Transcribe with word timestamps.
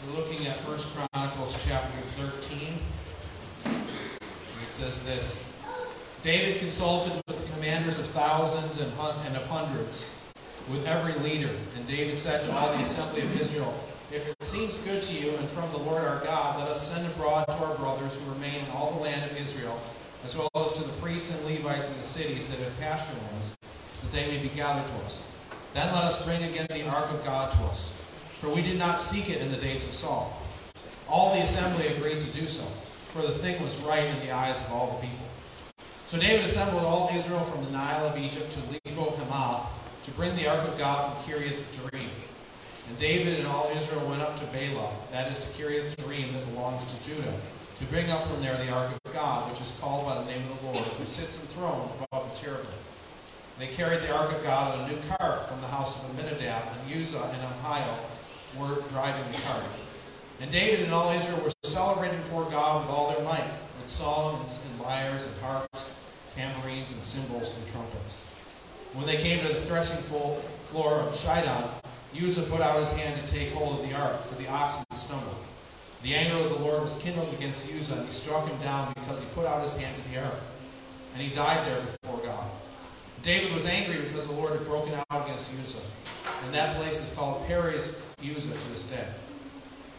So 0.00 0.10
we're 0.12 0.20
looking 0.20 0.46
at 0.46 0.56
1 0.56 0.78
Chronicles 1.12 1.62
chapter 1.68 2.00
13. 2.16 2.72
It 3.66 4.72
says 4.72 5.04
this 5.04 5.52
David 6.22 6.58
consulted 6.58 7.20
with 7.28 7.36
the 7.36 7.52
commanders 7.52 7.98
of 7.98 8.06
thousands 8.06 8.80
and, 8.80 8.90
and 9.26 9.36
of 9.36 9.44
hundreds, 9.48 10.16
with 10.70 10.86
every 10.86 11.12
leader. 11.22 11.50
And 11.76 11.86
David 11.86 12.16
said 12.16 12.40
to 12.46 12.52
all 12.56 12.72
the 12.72 12.80
assembly 12.80 13.20
of 13.20 13.40
Israel, 13.42 13.74
If 14.10 14.26
it 14.26 14.42
seems 14.42 14.78
good 14.78 15.02
to 15.02 15.12
you 15.12 15.36
and 15.36 15.46
from 15.46 15.70
the 15.72 15.78
Lord 15.90 16.02
our 16.02 16.24
God, 16.24 16.58
let 16.58 16.68
us 16.68 16.90
send 16.90 17.06
abroad 17.06 17.44
to 17.48 17.52
our 17.62 17.76
brothers 17.76 18.18
who 18.18 18.32
remain 18.32 18.54
in 18.54 18.70
all 18.72 18.92
the 18.92 19.00
land 19.00 19.30
of 19.30 19.38
Israel, 19.38 19.78
as 20.24 20.34
well 20.34 20.48
as 20.64 20.72
to 20.78 20.82
the 20.82 20.98
priests 21.02 21.36
and 21.36 21.44
Levites 21.44 21.92
in 21.92 22.00
the 22.00 22.06
cities 22.06 22.48
that 22.48 22.64
have 22.64 22.80
pasture 22.80 23.18
lands, 23.32 23.54
that 24.00 24.12
they 24.12 24.26
may 24.28 24.42
be 24.42 24.48
gathered 24.56 24.86
to 24.86 25.04
us. 25.04 25.30
Then 25.74 25.92
let 25.92 26.04
us 26.04 26.24
bring 26.24 26.42
again 26.42 26.68
the 26.70 26.88
ark 26.88 27.10
of 27.10 27.22
God 27.22 27.52
to 27.52 27.58
us, 27.64 28.00
for 28.40 28.48
we 28.48 28.62
did 28.62 28.78
not 28.78 28.98
seek 28.98 29.28
it 29.28 29.42
in 29.42 29.52
the 29.52 29.58
days 29.58 29.84
of 29.84 29.92
Saul. 29.92 30.32
All 31.10 31.34
the 31.34 31.42
assembly 31.42 31.88
agreed 31.88 32.22
to 32.22 32.32
do 32.32 32.46
so, 32.46 32.64
for 33.12 33.20
the 33.20 33.36
thing 33.36 33.62
was 33.62 33.76
right 33.82 34.02
in 34.04 34.18
the 34.24 34.32
eyes 34.32 34.66
of 34.66 34.72
all 34.72 34.96
the 34.96 35.06
people. 35.06 35.26
So 36.06 36.18
David 36.18 36.46
assembled 36.46 36.82
all 36.84 37.10
Israel 37.12 37.44
from 37.44 37.62
the 37.66 37.70
Nile 37.70 38.06
of 38.06 38.16
Egypt 38.16 38.50
to 38.52 38.60
Lebo 38.72 39.10
Hamath 39.16 39.68
to 40.04 40.10
bring 40.12 40.34
the 40.36 40.48
ark 40.48 40.66
of 40.66 40.78
God 40.78 41.12
from 41.12 41.22
Kiriath 41.22 41.60
Jearim. 41.76 42.08
And 42.88 42.98
David 42.98 43.40
and 43.40 43.46
all 43.46 43.70
Israel 43.76 44.08
went 44.08 44.22
up 44.22 44.36
to 44.36 44.44
Baalah, 44.46 44.90
that 45.12 45.30
is 45.30 45.38
to 45.40 45.48
Kiriath 45.60 45.94
Jearim 45.96 46.32
that 46.32 46.46
belongs 46.54 46.86
to 46.86 47.10
Judah, 47.10 47.34
to 47.78 47.84
bring 47.92 48.10
up 48.10 48.24
from 48.24 48.40
there 48.40 48.56
the 48.56 48.72
ark 48.72 48.90
of 49.04 49.12
God, 49.12 49.50
which 49.50 49.60
is 49.60 49.76
called 49.82 50.06
by 50.06 50.16
the 50.16 50.24
name 50.24 50.40
of 50.50 50.58
the 50.60 50.66
Lord, 50.66 50.78
who 50.78 51.04
sits 51.04 51.42
enthroned 51.42 51.90
above 52.00 52.32
the 52.32 52.40
cherubim. 52.40 52.72
They 53.58 53.66
carried 53.66 54.00
the 54.00 54.16
ark 54.16 54.32
of 54.32 54.42
God 54.42 54.78
on 54.78 54.88
a 54.88 54.92
new 54.92 54.98
cart 55.18 55.46
from 55.46 55.60
the 55.60 55.66
house 55.66 56.02
of 56.02 56.08
Amminadab, 56.10 56.62
and 56.72 57.00
Uzzah 57.00 57.22
and 57.22 57.42
Ahio 57.42 58.19
were 58.58 58.80
driving 58.90 59.30
the 59.32 59.38
cart. 59.42 59.62
And 60.40 60.50
David 60.50 60.84
and 60.84 60.92
all 60.92 61.12
Israel 61.12 61.42
were 61.44 61.52
celebrating 61.62 62.18
before 62.20 62.44
God 62.50 62.82
with 62.82 62.90
all 62.90 63.12
their 63.12 63.24
might, 63.24 63.44
with 63.80 63.88
songs 63.88 64.64
and 64.66 64.80
lyres 64.80 65.26
and 65.26 65.36
harps, 65.38 65.94
tambourines 66.34 66.92
and 66.92 67.02
cymbals 67.02 67.56
and 67.56 67.66
trumpets. 67.72 68.32
When 68.94 69.06
they 69.06 69.18
came 69.18 69.44
to 69.46 69.52
the 69.52 69.60
threshing 69.62 69.98
floor 69.98 70.94
of 70.94 71.12
Chidon, 71.12 71.68
Uzzah 72.16 72.42
put 72.50 72.60
out 72.60 72.78
his 72.78 72.92
hand 72.96 73.24
to 73.24 73.32
take 73.32 73.52
hold 73.52 73.80
of 73.80 73.88
the 73.88 73.94
ark, 73.94 74.24
for 74.24 74.34
the 74.34 74.48
oxen 74.48 74.84
stumbled. 74.92 75.36
The 76.02 76.14
anger 76.14 76.36
of 76.36 76.50
the 76.50 76.64
Lord 76.64 76.82
was 76.82 77.00
kindled 77.00 77.32
against 77.34 77.70
Uzzah, 77.72 77.94
and 77.94 78.06
he 78.06 78.12
struck 78.12 78.48
him 78.48 78.58
down 78.60 78.92
because 78.94 79.20
he 79.20 79.26
put 79.34 79.46
out 79.46 79.62
his 79.62 79.78
hand 79.78 79.94
to 79.94 80.10
the 80.10 80.24
ark. 80.24 80.40
And 81.12 81.22
he 81.22 81.34
died 81.34 81.66
there 81.66 81.82
before 81.82 82.18
God. 82.24 82.50
David 83.22 83.52
was 83.52 83.66
angry 83.66 84.00
because 84.00 84.26
the 84.26 84.32
Lord 84.32 84.52
had 84.52 84.64
broken 84.64 84.94
out 84.94 85.26
against 85.26 85.52
Uzzah. 85.52 85.86
And 86.44 86.54
that 86.54 86.76
place 86.76 87.00
is 87.08 87.14
called 87.14 87.46
Perez 87.46 88.02
Uzzah 88.22 88.58
to 88.58 88.68
this 88.70 88.88
day. 88.90 89.06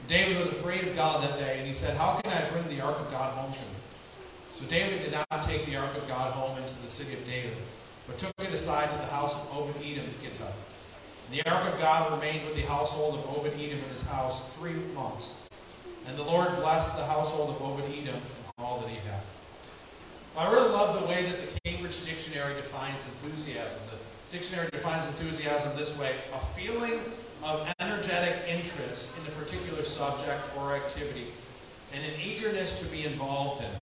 David 0.08 0.38
was 0.38 0.50
afraid 0.50 0.88
of 0.88 0.96
God 0.96 1.24
that 1.24 1.40
day, 1.40 1.60
and 1.60 1.68
he 1.68 1.74
said, 1.74 1.96
How 1.98 2.20
can 2.20 2.32
I 2.32 2.50
bring 2.50 2.68
the 2.68 2.84
ark 2.84 3.00
of 3.00 3.12
God 3.12 3.34
home 3.36 3.54
to 3.54 3.60
me? 3.60 3.80
So 4.52 4.66
David 4.66 5.04
did 5.04 5.12
not 5.14 5.44
take 5.44 5.66
the 5.66 5.78
ark 5.78 5.96
of 5.96 6.08
God 6.08 6.34
home 6.34 6.58
into 6.58 6.76
the 6.84 6.92
city 6.92 7.14
of 7.14 7.26
David, 7.26 7.56
but 8.08 8.18
took 8.18 8.34
it 8.40 8.52
aside 8.52 8.90
to 8.90 8.98
the 8.98 9.12
house 9.14 9.36
of 9.36 9.58
Obed 9.58 9.78
Edom 9.78 10.06
in 10.06 10.14
Gittah. 10.22 10.52
The 11.32 11.50
ark 11.50 11.74
of 11.74 11.80
God 11.80 12.12
remained 12.12 12.46
with 12.46 12.56
the 12.56 12.64
household 12.64 13.20
of 13.20 13.38
Obed 13.38 13.54
Edom 13.56 13.80
in 13.80 13.90
his 13.90 14.08
house 14.10 14.54
three 14.56 14.74
months. 14.94 15.48
And 16.08 16.18
the 16.18 16.24
Lord 16.24 16.54
blessed 16.58 16.98
the 16.98 17.06
household 17.06 17.56
of 17.56 17.62
Obed 17.62 17.86
Edom 17.86 18.16
and 18.16 18.54
all 18.60 18.80
that 18.80 18.90
he 18.90 18.98
had. 19.08 19.22
I 20.36 20.52
really 20.52 20.70
love 20.70 21.00
the 21.00 21.08
way 21.08 21.24
that 21.24 21.50
the 21.50 21.60
Cambridge 21.64 22.06
Dictionary 22.06 22.54
defines 22.56 23.06
enthusiasm. 23.06 23.80
Dictionary 24.32 24.70
defines 24.72 25.08
enthusiasm 25.08 25.76
this 25.76 25.98
way 26.00 26.16
a 26.34 26.40
feeling 26.40 27.00
of 27.44 27.74
energetic 27.80 28.42
interest 28.48 29.20
in 29.20 29.28
a 29.28 29.36
particular 29.36 29.84
subject 29.84 30.48
or 30.58 30.74
activity 30.74 31.28
and 31.94 32.04
an 32.06 32.14
eagerness 32.24 32.80
to 32.80 32.96
be 32.96 33.04
involved 33.04 33.62
in 33.62 33.70
it. 33.70 33.82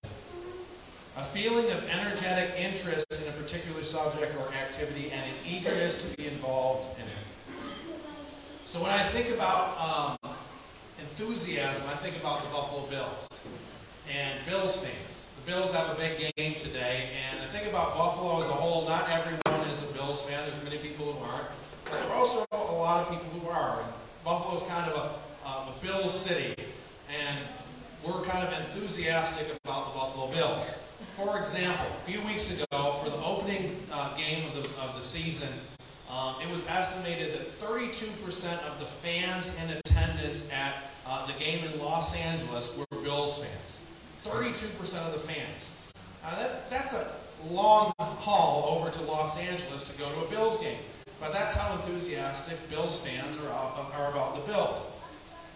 A 1.17 1.23
feeling 1.23 1.69
of 1.72 1.88
energetic 1.89 2.56
interest 2.58 3.06
in 3.22 3.30
a 3.31 3.38
particular 3.38 3.84
subject 3.84 4.34
or 4.40 4.51
activity 4.53 5.12
and 5.12 5.22
an 5.22 5.35
eagerness 5.47 6.09
to 6.09 6.18
be 6.18 6.28
involved 6.28 6.97
in 6.97 7.06
it. 7.06 7.57
So 8.66 8.81
when 8.81 8.91
I 8.91 9.03
think 9.03 9.29
about 9.29 10.18
um, 10.24 10.31
enthusiasm, 11.00 11.85
I 11.90 11.95
think 11.97 12.18
about 12.18 12.41
the 12.44 12.50
Buffalo 12.50 12.88
Bills 12.88 13.28
and 14.12 14.40
Bills 14.47 14.84
fans. 14.84 15.35
The 15.45 15.51
Bills 15.51 15.74
have 15.74 15.95
a 15.95 16.00
big 16.00 16.34
game 16.35 16.56
today, 16.56 17.09
and 17.29 17.41
I 17.41 17.45
think 17.47 17.68
about 17.68 17.95
Buffalo 17.95 18.41
as 18.41 18.47
a 18.47 18.53
whole. 18.53 18.88
Not 18.88 19.09
everyone 19.09 19.49
Bills 20.09 20.28
fan. 20.28 20.44
There's 20.44 20.64
many 20.64 20.80
people 20.80 21.06
who 21.06 21.24
aren't, 21.24 21.46
but 21.86 21.94
there 22.02 22.09
are 22.09 22.16
also 22.16 22.44
a 22.52 22.58
lot 22.58 23.06
of 23.06 23.09
people 23.12 23.30
who 23.40 23.47
are. 23.47 23.80
And 23.80 23.94
Buffalo's 24.25 24.68
kind 24.68 24.92
of 24.92 24.97
a, 24.97 25.47
a 25.47 25.74
Bills 25.84 26.12
city, 26.12 26.56
and 27.16 27.38
we're 28.03 28.24
kind 28.24 28.44
of 28.44 28.52
enthusiastic 28.59 29.56
about 29.64 29.94
the 29.94 30.00
Buffalo 30.00 30.31
Bills. 30.31 30.74
For 31.14 31.38
example, 31.38 31.86
a 31.96 32.00
few 32.00 32.22
weeks 32.22 32.59
ago, 32.59 32.94
for 33.03 33.12
the 33.12 33.24
opening 33.24 33.86
uh, 33.92 34.18
game 34.18 34.48
of 34.48 34.56
the, 34.56 34.81
of 34.81 34.96
the 34.98 35.03
season, 35.03 35.53
um, 36.09 36.34
it 36.42 36.50
was 36.50 36.68
estimated 36.68 37.34
that 37.34 37.48
32% 37.48 38.68
of 38.68 38.80
the 38.80 38.88
fans 38.88 39.64
in 39.64 39.78
attendance 39.78 40.52
at 40.52 40.74
uh, 41.06 41.28
the 41.28 41.34
game 41.34 41.64
in 41.66 41.80
Los 41.80 42.16
Angeles 42.16 42.80
were 42.80 43.02
Bills 43.03 43.46
fans. 43.46 43.92
32% 44.25 45.06
of 45.06 45.14
the 45.14 45.19
fans. 45.19 45.92
Now 46.24 46.31
that, 46.31 46.68
that's 46.72 46.94
a 46.94 47.12
long 47.51 47.94
haul 48.00 48.77
over 48.77 48.89
to 48.89 49.01
Los 49.03 49.39
Angeles 49.39 49.83
to 49.91 49.97
go 50.00 50.09
to 50.09 50.25
a 50.25 50.29
Bills 50.29 50.61
game. 50.61 50.79
But 51.19 51.33
that's 51.33 51.55
how 51.55 51.73
enthusiastic 51.73 52.69
Bills 52.69 53.05
fans 53.05 53.38
are, 53.44 53.51
are 53.51 54.11
about 54.11 54.35
the 54.35 54.41
Bills. 54.51 54.94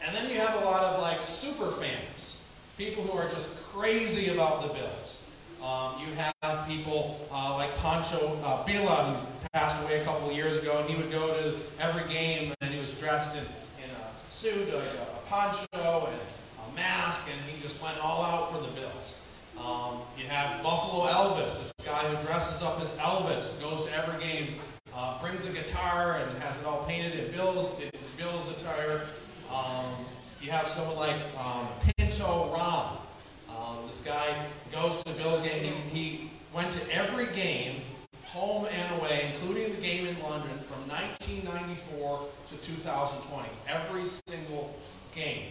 And 0.05 0.16
then 0.16 0.29
you 0.29 0.38
have 0.39 0.61
a 0.61 0.66
lot 0.66 0.83
of 0.83 1.01
like 1.01 1.23
super 1.23 1.71
fans, 1.71 2.49
people 2.77 3.03
who 3.03 3.17
are 3.17 3.29
just 3.29 3.63
crazy 3.63 4.33
about 4.33 4.61
the 4.61 4.73
Bills. 4.73 5.29
Um, 5.63 5.94
you 6.01 6.13
have 6.16 6.67
people 6.67 7.25
uh, 7.31 7.55
like 7.57 7.75
Pancho 7.77 8.38
uh, 8.44 8.65
Billa, 8.65 9.15
who 9.15 9.27
passed 9.53 9.81
away 9.81 10.01
a 10.01 10.03
couple 10.03 10.29
of 10.29 10.35
years 10.35 10.61
ago, 10.61 10.77
and 10.79 10.89
he 10.89 10.97
would 10.97 11.09
go 11.09 11.27
to 11.27 11.55
every 11.79 12.11
game 12.11 12.53
and 12.59 12.73
he 12.73 12.79
was 12.81 13.00
dressed 13.00 13.38
in, 13.38 13.44
in 13.44 13.89
a 13.89 14.29
suit, 14.29 14.73
like 14.73 14.83
a, 14.83 15.03
a 15.03 15.21
poncho, 15.29 16.09
and 16.11 16.19
a 16.67 16.75
mask, 16.75 17.31
and 17.31 17.39
he 17.50 17.61
just 17.61 17.81
went 17.81 17.97
all 18.03 18.23
out 18.23 18.51
for 18.51 18.61
the 18.61 18.67
Bills. 18.79 19.25
Um, 19.59 20.00
you 20.18 20.25
have 20.25 20.64
Buffalo 20.64 21.06
Elvis, 21.06 21.59
this 21.59 21.74
guy 21.86 22.00
who 22.00 22.25
dresses 22.25 22.62
up 22.64 22.81
as 22.81 22.97
Elvis, 22.97 23.62
goes 23.62 23.86
to 23.86 23.94
every 23.96 24.22
game, 24.24 24.56
uh, 24.96 25.19
brings 25.22 25.50
a 25.50 25.53
guitar 25.53 26.18
and 26.18 26.44
has 26.44 26.62
it 26.62 26.66
all 26.66 26.84
painted 26.86 27.19
in 27.19 27.31
Bills, 27.31 27.80
in 27.80 27.90
Bills 28.18 28.52
attire. 28.52 29.02
Um, 29.52 29.86
you 30.42 30.52
have 30.52 30.68
someone 30.68 30.97
like 30.97 31.16
um, 31.40 31.68
Pinto 31.97 32.52
Ron. 32.53 32.97
Um, 33.50 33.78
this 33.88 34.03
guy 34.03 34.46
goes 34.72 35.03
to 35.03 35.13
Bills 35.13 35.42
game. 35.42 35.63
He, 35.63 36.00
he 36.00 36.31
went 36.53 36.72
to 36.72 36.96
every 36.96 37.28
game, 37.28 37.81
home 38.25 38.66
and 38.66 39.00
away, 39.02 39.31
including 39.34 39.74
the 39.74 39.81
game 39.81 40.08
in 40.08 40.19
London 40.22 40.59
from 40.59 40.80
1994 40.90 42.28
to 42.47 42.58
2020. 42.58 43.50
Every 43.68 44.06
single 44.06 44.75
game. 45.16 45.46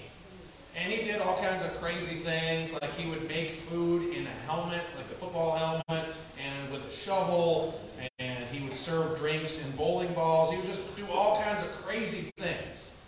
And 0.76 0.90
he 0.90 1.04
did 1.04 1.20
all 1.20 1.36
kinds 1.42 1.62
of 1.64 1.74
crazy 1.80 2.16
things, 2.16 2.72
like 2.72 2.90
he 2.94 3.08
would 3.08 3.28
make 3.28 3.50
food 3.50 4.14
in 4.16 4.26
a 4.26 4.50
helmet, 4.50 4.80
like 4.96 5.10
a 5.10 5.14
football 5.14 5.56
helmet, 5.56 6.08
and 6.38 6.72
with 6.72 6.86
a 6.86 6.90
shovel, 6.90 7.80
and 8.18 8.44
he 8.46 8.64
would 8.66 8.76
serve 8.76 9.18
drinks 9.18 9.66
in 9.66 9.76
bowling 9.76 10.12
balls. 10.14 10.50
He 10.50 10.56
would 10.56 10.66
just 10.66 10.96
do 10.96 11.04
all 11.12 11.42
kinds 11.42 11.62
of 11.62 11.68
crazy 11.82 12.30
things. 12.38 12.98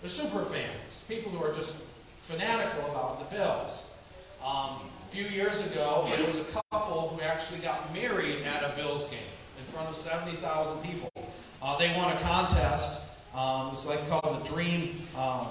They're 0.00 0.08
super 0.08 0.42
fans, 0.44 1.04
people 1.08 1.30
who 1.32 1.44
are 1.44 1.52
just 1.52 1.84
fanatical 2.20 2.90
about 2.90 3.18
the 3.18 3.36
Bills. 3.36 3.94
Um, 4.44 4.80
a 5.02 5.08
few 5.08 5.24
years 5.24 5.70
ago, 5.70 6.06
there 6.16 6.26
was 6.26 6.38
a 6.38 6.62
couple 6.72 7.08
who 7.08 7.20
actually 7.22 7.60
got 7.60 7.92
married 7.92 8.42
at 8.42 8.62
a 8.62 8.74
Bills 8.76 9.10
game 9.10 9.18
in 9.58 9.64
front 9.64 9.88
of 9.88 9.96
70,000 9.96 10.82
people. 10.82 11.10
Uh, 11.62 11.76
they 11.78 11.94
won 11.96 12.14
a 12.14 12.20
contest. 12.20 13.12
Um, 13.34 13.70
it's 13.72 13.86
like 13.86 14.08
called 14.08 14.44
the 14.44 14.48
Dream 14.48 15.02
um, 15.16 15.48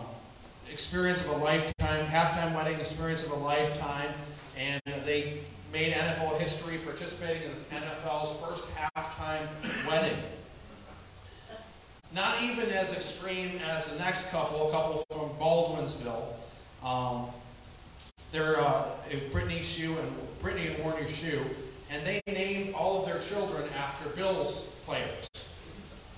experience 0.75 1.25
of 1.25 1.39
a 1.39 1.43
lifetime, 1.45 2.05
halftime 2.07 2.53
wedding 2.53 2.77
experience 2.81 3.25
of 3.25 3.31
a 3.31 3.35
lifetime, 3.35 4.09
and 4.57 4.81
they 5.05 5.39
made 5.71 5.93
NFL 5.93 6.37
history 6.37 6.77
participating 6.79 7.43
in 7.43 7.49
the 7.49 7.75
NFL's 7.77 8.37
first 8.41 8.67
halftime 8.75 9.47
wedding. 9.87 10.17
Not 12.13 12.43
even 12.43 12.67
as 12.71 12.91
extreme 12.91 13.57
as 13.69 13.93
the 13.93 13.99
next 13.99 14.31
couple, 14.31 14.67
a 14.67 14.71
couple 14.73 15.05
from 15.11 15.29
Baldwinsville. 15.39 16.33
Um, 16.83 17.27
they're 18.33 18.59
uh, 18.59 18.89
Brittany 19.31 19.61
Shue 19.61 19.97
and 19.97 20.39
Brittany 20.39 20.67
and 20.67 20.83
Warner 20.83 21.07
Shue, 21.07 21.41
and 21.89 22.05
they 22.05 22.19
named 22.27 22.73
all 22.73 22.99
of 22.99 23.05
their 23.05 23.19
children 23.19 23.63
after 23.77 24.09
Bills 24.09 24.75
players. 24.85 25.29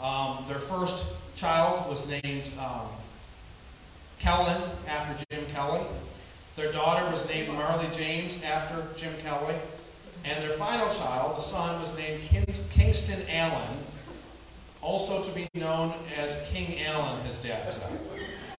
Um, 0.02 0.46
their 0.48 0.58
first 0.58 1.16
child 1.36 1.88
was 1.88 2.10
named 2.10 2.50
um, 2.60 2.88
Kellen 4.28 4.62
after 4.90 5.26
Jim 5.30 5.46
Kelly. 5.54 5.80
Their 6.58 6.74
daughter 6.74 7.10
was 7.10 7.26
named 7.30 7.48
Marley 7.54 7.88
James 7.94 8.44
after 8.44 8.86
Jim 8.94 9.14
Kelly. 9.24 9.56
And 10.26 10.44
their 10.44 10.52
final 10.52 10.90
child, 10.90 11.38
the 11.38 11.42
son, 11.42 11.80
was 11.80 11.98
named 11.98 12.22
Kingston 12.24 13.26
Allen, 13.30 13.78
also 14.82 15.24
to 15.24 15.34
be 15.34 15.48
known 15.54 15.94
as 16.18 16.52
King 16.52 16.78
Allen, 16.88 17.26
his 17.26 17.42
dad 17.42 17.72
said. 17.72 17.98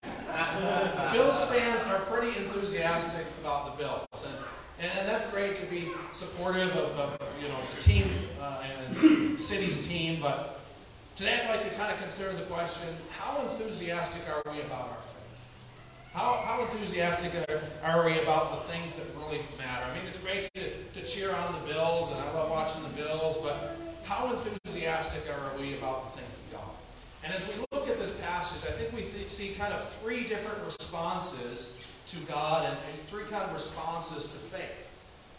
Bills 1.13 1.45
fans 1.53 1.85
are 1.85 1.99
pretty 2.07 2.29
enthusiastic 2.39 3.27
about 3.43 3.77
the 3.77 3.85
Bills, 3.85 4.27
and, 4.27 4.89
and 4.91 5.07
that's 5.07 5.31
great 5.31 5.55
to 5.57 5.67
be 5.67 5.89
supportive 6.13 6.75
of, 6.77 6.99
of 6.99 7.21
you 7.43 7.49
know 7.49 7.59
the 7.75 7.81
team 7.83 8.07
uh, 8.41 8.65
and 8.89 9.39
city's 9.39 9.87
team. 9.87 10.19
But 10.23 10.61
today, 11.15 11.39
I'd 11.45 11.51
like 11.51 11.63
to 11.69 11.77
kind 11.77 11.93
of 11.93 12.01
consider 12.01 12.33
the 12.33 12.45
question: 12.45 12.89
How 13.11 13.39
enthusiastic 13.43 14.23
are 14.31 14.51
we 14.51 14.63
about 14.63 14.89
our? 14.89 15.18
How, 16.19 16.43
how 16.45 16.63
enthusiastic 16.63 17.31
are, 17.85 18.05
we 18.05 18.19
about 18.19 18.51
the 18.51 18.73
things 18.73 18.97
that 18.97 19.07
really 19.17 19.39
matter? 19.57 19.85
I 19.85 19.95
mean, 19.97 20.05
it's 20.05 20.21
great 20.21 20.51
to, 20.55 21.01
to 21.01 21.07
cheer 21.07 21.33
on 21.33 21.53
the 21.53 21.73
Bills, 21.73 22.11
and 22.11 22.21
I 22.21 22.33
love 22.33 22.51
watching 22.51 22.83
the 22.83 22.89
Bills, 22.89 23.39
but 23.39 23.77
how 24.03 24.29
enthusiastic 24.29 25.23
are 25.33 25.57
we 25.61 25.79
about 25.79 26.13
the 26.13 26.21
things 26.21 26.35
of 26.35 26.53
God? 26.53 26.71
And 27.23 27.33
as 27.33 27.49
we 27.49 27.65
look 27.71 27.89
at 27.89 28.01
this 28.01 28.21
passage, 28.21 28.69
I 28.69 28.73
think 28.73 28.93
we 28.95 29.03
th- 29.03 29.29
see 29.29 29.55
kind 29.55 29.73
of 29.73 29.89
three 30.01 30.25
different 30.25 30.59
responses 30.65 31.81
to 32.09 32.17
God 32.27 32.65
and, 32.65 32.77
and 32.91 33.01
three 33.03 33.23
kind 33.31 33.45
of 33.45 33.55
responses 33.55 34.25
to 34.25 34.39
faith. 34.39 34.91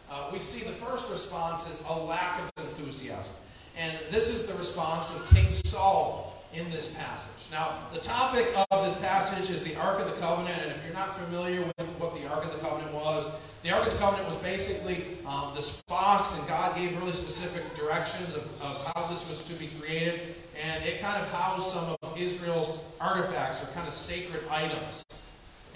Uh, 0.09 0.29
we 0.31 0.39
see 0.39 0.65
the 0.65 0.71
first 0.71 1.11
response 1.11 1.67
is 1.67 1.85
a 1.89 1.93
lack 1.93 2.39
of 2.39 2.65
enthusiasm. 2.65 3.35
And 3.77 3.97
this 4.11 4.33
is 4.33 4.47
the 4.49 4.57
response 4.57 5.13
of 5.13 5.29
King 5.35 5.53
Saul 5.53 6.38
in 6.53 6.69
this 6.71 6.93
passage. 6.93 7.51
Now, 7.51 7.77
the 7.93 7.99
topic 7.99 8.47
of 8.71 8.83
this 8.83 8.99
passage 9.01 9.49
is 9.49 9.63
the 9.63 9.75
Ark 9.79 9.99
of 9.99 10.07
the 10.07 10.19
Covenant, 10.19 10.61
and 10.61 10.71
if 10.71 10.83
you're 10.83 10.93
not 10.93 11.15
familiar 11.15 11.61
with 11.61 11.87
what 11.99 12.15
the 12.15 12.27
Ark 12.27 12.43
of 12.43 12.51
the 12.51 12.59
Covenant 12.59 12.93
was, 12.93 13.45
the 13.61 13.71
Ark 13.71 13.85
of 13.85 13.93
the 13.93 13.99
Covenant 13.99 14.27
was 14.27 14.37
basically 14.37 15.03
um, 15.27 15.51
this 15.55 15.81
box, 15.83 16.39
and 16.39 16.47
God 16.47 16.75
gave 16.75 16.97
really 16.99 17.13
specific 17.13 17.63
directions 17.75 18.35
of, 18.35 18.43
of 18.61 18.93
how 18.95 19.07
this 19.07 19.27
was 19.29 19.45
to 19.47 19.53
be 19.53 19.69
created, 19.79 20.35
and 20.63 20.83
it 20.85 20.99
kind 20.99 21.21
of 21.21 21.29
housed 21.31 21.67
some 21.67 21.95
of 22.01 22.17
Israel's 22.19 22.91
artifacts 22.99 23.63
or 23.63 23.67
kind 23.73 23.87
of 23.87 23.93
sacred 23.93 24.41
items. 24.49 25.05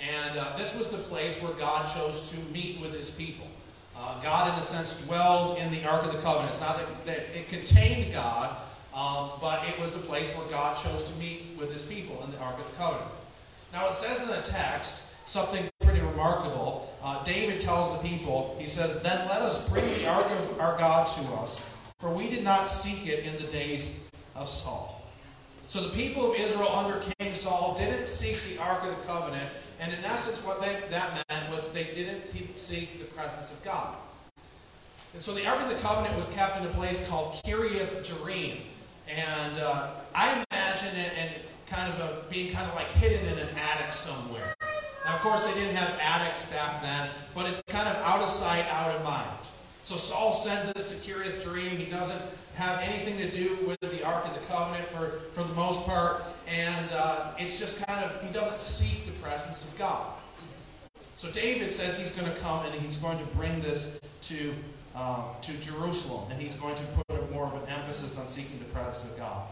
And 0.02 0.38
uh, 0.38 0.58
this 0.58 0.78
was 0.78 0.90
the 0.90 0.98
place 0.98 1.42
where 1.42 1.54
God 1.54 1.86
chose 1.86 2.32
to 2.32 2.54
meet 2.54 2.82
with 2.82 2.94
his 2.94 3.12
people. 3.12 3.48
Uh, 3.96 4.20
God, 4.22 4.54
in 4.54 4.60
a 4.60 4.64
sense, 4.64 5.02
dwelled 5.04 5.58
in 5.60 5.72
the 5.72 5.88
Ark 5.88 6.04
of 6.04 6.12
the 6.12 6.18
Covenant. 6.20 6.50
It's 6.50 6.60
not 6.60 6.78
that, 6.78 7.06
that 7.06 7.20
it 7.38 7.48
contained 7.48 8.12
God, 8.12 8.56
um, 8.94 9.32
but 9.42 9.68
it 9.68 9.80
was 9.80 9.94
the 9.94 10.00
place 10.00 10.36
where 10.38 10.46
God 10.48 10.76
chose 10.78 11.12
to 11.12 11.20
meet 11.20 11.56
with 11.58 11.72
his 11.72 11.92
people 11.92 12.22
in 12.24 12.32
the 12.32 12.38
Ark 12.38 12.58
of 12.60 12.70
the 12.70 12.76
Covenant. 12.78 13.12
Now, 13.72 13.90
it 13.90 13.96
says 13.96 14.22
in 14.22 14.28
the 14.30 14.42
text 14.44 15.08
something 15.26 15.68
pretty 15.80 16.02
remarkable. 16.02 16.94
Uh, 17.04 17.24
David 17.24 17.60
tells 17.60 18.00
the 18.00 18.08
people, 18.08 18.56
he 18.60 18.68
says, 18.68 19.02
Then 19.02 19.28
let 19.28 19.42
us 19.42 19.70
bring 19.70 19.86
the 20.00 20.08
Ark 20.08 20.26
of 20.26 20.60
our 20.60 20.78
God 20.78 21.08
to 21.08 21.22
us, 21.34 21.76
for 22.00 22.12
we 22.12 22.30
did 22.30 22.44
not 22.44 22.70
seek 22.70 23.08
it 23.08 23.26
in 23.26 23.36
the 23.38 23.52
days 23.52 24.12
of 24.36 24.48
Saul. 24.48 25.02
So 25.68 25.82
the 25.82 25.96
people 25.96 26.32
of 26.32 26.40
Israel 26.40 26.70
under 26.70 27.04
King 27.18 27.34
Saul 27.34 27.76
didn't 27.76 28.08
seek 28.08 28.40
the 28.44 28.62
Ark 28.62 28.84
of 28.84 28.90
the 28.90 29.04
Covenant, 29.08 29.50
and 29.80 29.92
in 29.92 30.06
essence, 30.06 30.46
what 30.46 30.62
they, 30.62 30.78
that 30.92 31.24
meant 31.30 31.50
was 31.50 31.74
they 31.74 31.86
didn't 31.86 32.56
seek 32.56 33.00
the 33.00 33.06
presence 33.16 33.58
of 33.58 33.66
God. 33.66 33.96
And 35.14 35.22
so 35.22 35.34
the 35.34 35.48
Ark 35.48 35.62
of 35.62 35.70
the 35.70 35.76
Covenant 35.76 36.16
was 36.16 36.34
kept 36.34 36.58
in 36.58 36.66
a 36.66 36.70
place 36.70 37.08
called 37.08 37.34
Kiriath 37.44 38.02
Jearim. 38.02 38.58
And 39.10 39.60
uh, 39.60 39.92
I 40.16 40.44
imagine 40.52 41.00
it 41.00 41.12
and 41.18 41.30
kind 41.68 41.92
of 41.94 42.00
a, 42.00 42.30
being 42.30 42.54
kind 42.54 42.68
of 42.68 42.76
like 42.76 42.88
hidden 42.92 43.26
in 43.28 43.38
an 43.38 43.50
attic 43.56 43.94
somewhere. 43.94 44.56
Now, 45.06 45.16
of 45.16 45.22
course, 45.22 45.46
they 45.46 45.60
didn't 45.60 45.76
have 45.76 46.00
attics 46.02 46.52
back 46.52 46.82
then, 46.82 47.10
but 47.36 47.46
it's 47.46 47.62
kind 47.68 47.88
of 47.88 47.96
out 48.04 48.22
of 48.22 48.30
sight, 48.30 48.66
out 48.72 48.96
of 48.96 49.04
mind. 49.04 49.38
So 49.82 49.96
Saul 49.96 50.34
sends 50.34 50.70
it 50.70 50.76
to 50.76 50.96
Kiriath 50.96 51.44
Jearim. 51.44 51.78
He 51.78 51.92
doesn't 51.92 52.22
have 52.56 52.80
anything 52.82 53.18
to 53.18 53.30
do 53.30 53.58
with 53.68 53.80
the 53.82 54.06
Ark 54.06 54.26
of 54.26 54.34
the 54.34 54.40
Covenant 54.48 54.86
for, 54.86 55.20
for 55.34 55.44
the 55.44 55.54
most 55.56 55.86
part. 55.86 56.24
And 56.48 56.90
uh, 56.94 57.32
it's 57.38 57.60
just 57.60 57.86
kind 57.86 58.04
of, 58.06 58.22
he 58.22 58.32
doesn't 58.32 58.60
seek 58.60 59.06
the 59.06 59.20
presence 59.22 59.70
of 59.70 59.78
God. 59.78 60.14
So 61.16 61.30
David 61.32 61.74
says 61.74 61.98
he's 61.98 62.16
going 62.16 62.32
to 62.32 62.40
come 62.40 62.66
and 62.66 62.74
he's 62.76 62.96
going 62.96 63.18
to 63.18 63.26
bring 63.36 63.60
this 63.62 64.00
to 64.24 64.54
um, 64.96 65.24
to 65.42 65.54
Jerusalem, 65.54 66.32
and 66.32 66.42
he's 66.42 66.56
going 66.56 66.76
to 66.76 66.84
put 66.84 67.23
more 67.44 67.54
of 67.54 67.64
an 67.64 67.70
emphasis 67.70 68.18
on 68.20 68.28
seeking 68.28 68.60
the 68.60 68.66
presence 68.66 69.12
of 69.12 69.18
God. 69.18 69.44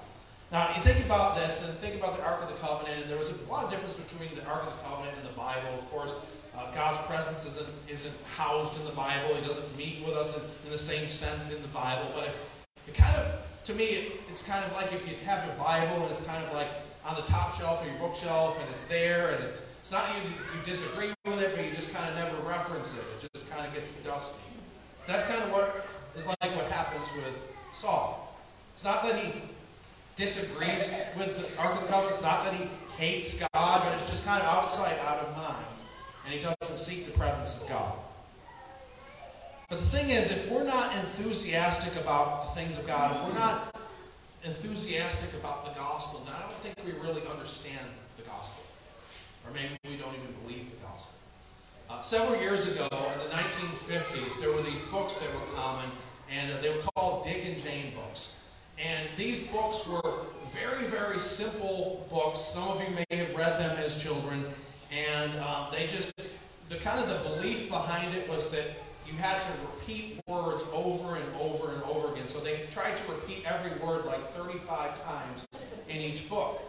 Now, 0.51 0.67
you 0.75 0.81
think 0.81 1.05
about 1.05 1.35
this, 1.35 1.67
and 1.67 1.77
think 1.77 1.95
about 1.95 2.17
the 2.17 2.23
Ark 2.23 2.43
of 2.43 2.49
the 2.49 2.55
Covenant, 2.55 3.01
and 3.01 3.09
there 3.09 3.17
was 3.17 3.31
a 3.31 3.49
lot 3.49 3.63
of 3.63 3.71
difference 3.71 3.95
between 3.95 4.35
the 4.35 4.43
Ark 4.49 4.63
of 4.63 4.71
the 4.71 4.83
Covenant 4.83 5.15
and 5.17 5.25
the 5.27 5.35
Bible. 5.35 5.71
Of 5.77 5.89
course, 5.89 6.19
uh, 6.57 6.71
God's 6.71 6.99
presence 7.07 7.45
isn't, 7.47 7.69
isn't 7.88 8.15
housed 8.35 8.79
in 8.79 8.85
the 8.85 8.95
Bible. 8.95 9.33
He 9.35 9.45
doesn't 9.45 9.77
meet 9.77 10.03
with 10.05 10.15
us 10.15 10.38
in, 10.38 10.43
in 10.65 10.71
the 10.71 10.77
same 10.77 11.07
sense 11.07 11.55
in 11.55 11.61
the 11.61 11.69
Bible. 11.69 12.11
But 12.13 12.25
it, 12.25 12.35
it 12.88 12.93
kind 12.95 13.15
of, 13.15 13.39
to 13.63 13.73
me, 13.75 13.85
it, 13.85 14.11
it's 14.27 14.47
kind 14.47 14.63
of 14.63 14.73
like 14.73 14.91
if 14.91 15.07
you 15.07 15.15
have 15.25 15.45
your 15.45 15.55
Bible, 15.55 16.03
and 16.03 16.11
it's 16.11 16.25
kind 16.25 16.43
of 16.43 16.53
like 16.53 16.67
on 17.05 17.15
the 17.15 17.27
top 17.27 17.53
shelf 17.53 17.81
of 17.81 17.88
your 17.88 17.99
bookshelf, 17.99 18.59
and 18.59 18.69
it's 18.69 18.88
there, 18.88 19.31
and 19.35 19.43
it's, 19.43 19.67
it's 19.79 19.91
not 19.91 20.03
you, 20.15 20.29
you 20.31 20.59
disagree 20.65 21.13
with 21.25 21.41
it, 21.41 21.55
but 21.55 21.63
you 21.63 21.71
just 21.71 21.95
kind 21.95 22.07
of 22.11 22.15
never 22.15 22.35
reference 22.47 22.97
it. 22.97 23.03
It 23.15 23.29
just 23.33 23.49
kind 23.49 23.65
of 23.65 23.73
gets 23.73 24.03
dusty. 24.03 24.43
That's 25.07 25.25
kind 25.27 25.41
of 25.43 25.51
what 25.51 25.88
like 26.27 26.51
what 26.55 26.69
happens 26.69 27.09
with 27.15 27.39
Saul. 27.71 28.35
It's 28.73 28.83
not 28.83 29.03
that 29.03 29.15
he 29.15 29.33
disagrees 30.15 31.13
with 31.18 31.38
the 31.38 31.62
Ark 31.62 31.75
of 31.75 31.81
the 31.81 31.88
Covenant. 31.88 32.09
It's 32.12 32.23
not 32.23 32.44
that 32.45 32.53
he 32.53 32.68
hates 32.97 33.39
God, 33.53 33.83
but 33.83 33.94
it's 33.94 34.09
just 34.09 34.25
kind 34.25 34.41
of 34.41 34.47
out 34.47 34.63
of 34.63 34.69
sight, 34.69 34.97
out 35.06 35.19
of 35.19 35.35
mind. 35.35 35.65
And 36.25 36.33
he 36.33 36.41
doesn't 36.41 36.77
seek 36.77 37.06
the 37.06 37.18
presence 37.18 37.62
of 37.62 37.69
God. 37.69 37.94
But 39.69 39.79
the 39.79 39.85
thing 39.85 40.09
is, 40.09 40.31
if 40.31 40.51
we're 40.51 40.65
not 40.65 40.94
enthusiastic 40.95 42.01
about 42.03 42.44
the 42.44 42.51
things 42.51 42.77
of 42.77 42.85
God, 42.85 43.15
if 43.15 43.23
we're 43.23 43.39
not 43.39 43.74
enthusiastic 44.44 45.39
about 45.39 45.65
the 45.65 45.71
gospel, 45.79 46.21
then 46.25 46.35
I 46.35 46.41
don't 46.41 46.62
think 46.62 46.75
we 46.85 46.91
really 47.01 47.21
understand 47.31 47.88
the 48.17 48.24
gospel. 48.24 48.65
Or 49.45 49.53
maybe 49.53 49.77
we 49.85 49.95
don't 49.95 50.13
even 50.13 50.35
believe 50.44 50.69
the 50.69 50.85
gospel. 50.85 51.19
Uh, 51.89 52.01
several 52.01 52.39
years 52.41 52.74
ago, 52.74 52.88
in 52.91 53.19
the 53.19 53.35
1950s, 53.35 54.39
there 54.39 54.51
were 54.51 54.62
these 54.62 54.81
books 54.83 55.17
that 55.17 55.33
were 55.33 55.56
common, 55.56 55.89
and 56.31 56.51
uh, 56.51 56.61
they 56.61 56.69
were 56.69 56.81
called 56.95 57.25
Dick 57.25 57.43
and 57.45 57.61
Jane 57.61 57.93
books. 57.93 58.39
And 58.83 59.07
these 59.15 59.47
books 59.51 59.87
were 59.87 60.11
very, 60.51 60.85
very 60.85 61.19
simple 61.19 62.07
books. 62.09 62.39
Some 62.39 62.69
of 62.69 62.81
you 62.81 62.95
may 62.95 63.17
have 63.17 63.35
read 63.35 63.59
them 63.59 63.77
as 63.77 64.01
children, 64.01 64.45
and 64.91 65.39
um, 65.39 65.67
they 65.71 65.87
just, 65.87 66.13
the 66.69 66.77
kind 66.77 66.99
of 66.99 67.07
the 67.07 67.29
belief 67.29 67.69
behind 67.69 68.15
it 68.15 68.27
was 68.27 68.49
that 68.51 68.71
you 69.07 69.13
had 69.17 69.41
to 69.41 69.51
repeat 69.73 70.21
words 70.27 70.63
over 70.73 71.15
and 71.15 71.25
over 71.39 71.73
and 71.73 71.83
over 71.83 72.13
again. 72.13 72.27
So 72.27 72.39
they 72.39 72.61
tried 72.71 72.97
to 72.97 73.11
repeat 73.11 73.43
every 73.45 73.77
word 73.85 74.05
like 74.05 74.31
35 74.31 75.03
times 75.03 75.47
in 75.89 75.97
each 75.97 76.29
book. 76.29 76.63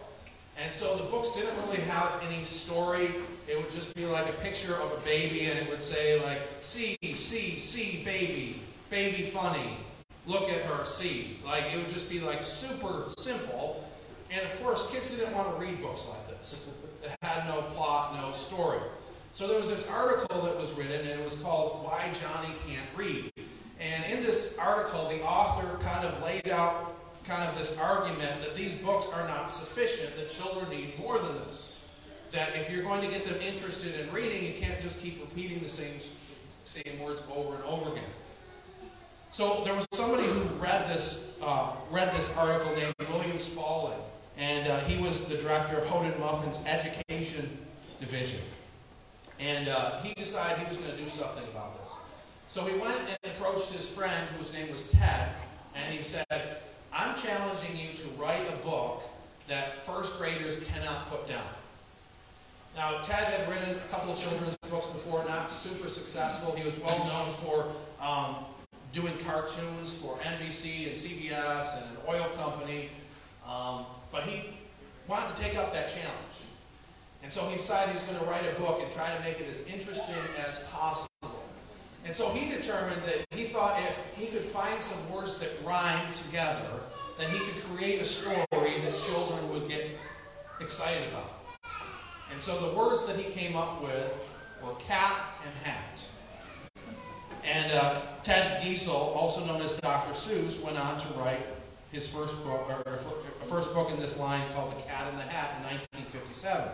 And 0.60 0.72
so 0.72 0.96
the 0.96 1.04
books 1.04 1.34
didn't 1.34 1.56
really 1.64 1.80
have 1.82 2.20
any 2.28 2.44
story. 2.44 3.14
It 3.48 3.56
would 3.56 3.70
just 3.70 3.94
be 3.94 4.06
like 4.06 4.28
a 4.28 4.32
picture 4.34 4.74
of 4.74 4.92
a 4.92 5.00
baby, 5.04 5.46
and 5.46 5.58
it 5.58 5.68
would 5.70 5.82
say, 5.82 6.22
like, 6.24 6.40
see, 6.60 6.96
see, 7.02 7.58
see, 7.58 8.04
baby, 8.04 8.60
baby 8.92 9.22
funny. 9.22 9.78
Look 10.26 10.50
at 10.50 10.62
her, 10.66 10.84
see. 10.84 11.38
Like, 11.44 11.64
it 11.72 11.78
would 11.78 11.88
just 11.88 12.08
be 12.08 12.20
like 12.20 12.44
super 12.44 13.10
simple. 13.16 13.88
And 14.30 14.42
of 14.44 14.62
course, 14.62 14.92
kids 14.92 15.16
didn't 15.16 15.34
want 15.34 15.48
to 15.48 15.66
read 15.66 15.80
books 15.82 16.08
like 16.10 16.38
this 16.38 16.72
that 17.02 17.16
had 17.22 17.48
no 17.48 17.62
plot, 17.72 18.14
no 18.14 18.30
story. 18.32 18.78
So 19.32 19.48
there 19.48 19.56
was 19.56 19.70
this 19.70 19.90
article 19.90 20.42
that 20.42 20.56
was 20.56 20.72
written, 20.74 21.00
and 21.00 21.18
it 21.18 21.24
was 21.24 21.36
called 21.36 21.84
Why 21.84 22.04
Johnny 22.20 22.54
Can't 22.68 22.86
Read. 22.94 23.32
And 23.80 24.04
in 24.12 24.22
this 24.22 24.58
article, 24.58 25.08
the 25.08 25.22
author 25.22 25.82
kind 25.82 26.06
of 26.06 26.22
laid 26.22 26.50
out 26.50 26.94
kind 27.24 27.48
of 27.48 27.58
this 27.58 27.80
argument 27.80 28.42
that 28.42 28.54
these 28.54 28.80
books 28.82 29.10
are 29.12 29.26
not 29.26 29.50
sufficient, 29.50 30.14
that 30.16 30.30
children 30.30 30.68
need 30.70 30.98
more 31.00 31.18
than 31.18 31.34
this. 31.48 31.88
That 32.30 32.50
if 32.56 32.70
you're 32.70 32.84
going 32.84 33.00
to 33.00 33.08
get 33.08 33.24
them 33.24 33.40
interested 33.40 33.98
in 33.98 34.12
reading, 34.12 34.44
you 34.44 34.52
can't 34.60 34.80
just 34.80 35.02
keep 35.02 35.20
repeating 35.20 35.60
the 35.60 35.68
same, 35.68 35.98
same 36.64 37.00
words 37.00 37.22
over 37.34 37.56
and 37.56 37.64
over 37.64 37.90
again. 37.90 38.04
So 39.32 39.62
there 39.64 39.74
was 39.74 39.86
somebody 39.92 40.24
who 40.24 40.40
read 40.62 40.90
this, 40.90 41.38
uh, 41.42 41.72
read 41.90 42.14
this 42.14 42.36
article 42.36 42.70
named 42.76 42.92
William 43.08 43.38
Spaulding, 43.38 43.98
and 44.36 44.68
uh, 44.68 44.80
he 44.80 45.02
was 45.02 45.26
the 45.26 45.38
director 45.38 45.78
of 45.78 45.86
Houghton 45.86 46.12
Mifflin's 46.20 46.66
education 46.66 47.48
division. 47.98 48.40
And 49.40 49.70
uh, 49.70 50.02
he 50.02 50.12
decided 50.12 50.58
he 50.58 50.66
was 50.66 50.76
going 50.76 50.90
to 50.90 50.98
do 50.98 51.08
something 51.08 51.44
about 51.44 51.80
this. 51.80 51.96
So 52.48 52.66
he 52.66 52.78
went 52.78 52.98
and 53.08 53.32
approached 53.34 53.72
his 53.72 53.88
friend, 53.88 54.28
whose 54.36 54.52
name 54.52 54.70
was 54.70 54.92
Ted, 54.92 55.30
and 55.74 55.94
he 55.94 56.02
said, 56.02 56.26
I'm 56.92 57.16
challenging 57.16 57.74
you 57.74 57.94
to 57.94 58.08
write 58.20 58.46
a 58.52 58.56
book 58.62 59.02
that 59.48 59.82
first 59.86 60.20
graders 60.20 60.62
cannot 60.64 61.08
put 61.08 61.26
down. 61.26 61.48
Now, 62.76 63.00
Ted 63.00 63.24
had 63.24 63.48
written 63.48 63.76
a 63.76 63.88
couple 63.88 64.12
of 64.12 64.18
children's 64.20 64.58
books 64.68 64.88
before, 64.88 65.24
not 65.26 65.50
super 65.50 65.88
successful. 65.88 66.54
He 66.54 66.64
was 66.64 66.78
well 66.80 66.98
known 67.06 67.32
for 67.32 67.72
um, 67.98 68.36
doing 68.92 69.12
cartoons 69.26 69.92
for 69.92 70.16
NBC 70.18 70.86
and 70.86 70.94
CBS 70.94 71.82
and 71.82 71.90
an 71.90 72.02
oil 72.08 72.26
company. 72.36 72.90
Um, 73.48 73.86
but 74.10 74.24
he 74.24 74.54
wanted 75.08 75.34
to 75.34 75.42
take 75.42 75.56
up 75.56 75.72
that 75.72 75.88
challenge. 75.88 76.46
And 77.22 77.30
so 77.30 77.48
he 77.48 77.56
decided 77.56 77.90
he 77.90 77.94
was 77.94 78.02
going 78.02 78.18
to 78.18 78.24
write 78.26 78.44
a 78.44 78.58
book 78.60 78.80
and 78.82 78.90
try 78.90 79.14
to 79.14 79.22
make 79.22 79.40
it 79.40 79.48
as 79.48 79.66
interesting 79.68 80.14
as 80.46 80.60
possible. 80.70 81.08
And 82.04 82.14
so 82.14 82.30
he 82.30 82.52
determined 82.52 83.02
that 83.04 83.24
he 83.30 83.44
thought 83.44 83.80
if 83.88 84.06
he 84.16 84.26
could 84.26 84.44
find 84.44 84.82
some 84.82 85.12
words 85.12 85.38
that 85.38 85.50
rhyme 85.64 86.10
together, 86.10 86.66
then 87.18 87.30
he 87.30 87.38
could 87.38 87.62
create 87.64 88.00
a 88.00 88.04
story 88.04 88.42
that 88.52 88.98
children 89.06 89.50
would 89.52 89.68
get 89.68 89.90
excited 90.60 91.08
about. 91.08 91.30
And 92.32 92.40
so 92.40 92.70
the 92.70 92.76
words 92.76 93.06
that 93.06 93.16
he 93.16 93.30
came 93.30 93.56
up 93.56 93.82
with 93.82 94.12
were 94.62 94.74
cat 94.74 95.14
and 95.44 95.54
hat. 95.66 96.04
And 97.44 97.72
uh, 97.72 98.02
Ted 98.22 98.62
Geisel, 98.62 99.16
also 99.16 99.44
known 99.46 99.60
as 99.62 99.78
Dr. 99.80 100.12
Seuss, 100.12 100.64
went 100.64 100.78
on 100.78 100.98
to 100.98 101.08
write 101.14 101.44
his 101.90 102.08
first 102.08 102.44
book, 102.44 102.70
or 102.86 102.96
first 102.96 103.74
book 103.74 103.90
in 103.90 103.98
this 103.98 104.18
line 104.18 104.42
called 104.54 104.70
The 104.70 104.82
Cat 104.82 105.08
in 105.12 105.16
the 105.18 105.24
Hat 105.24 105.58
in 105.58 105.64
1957. 105.78 106.70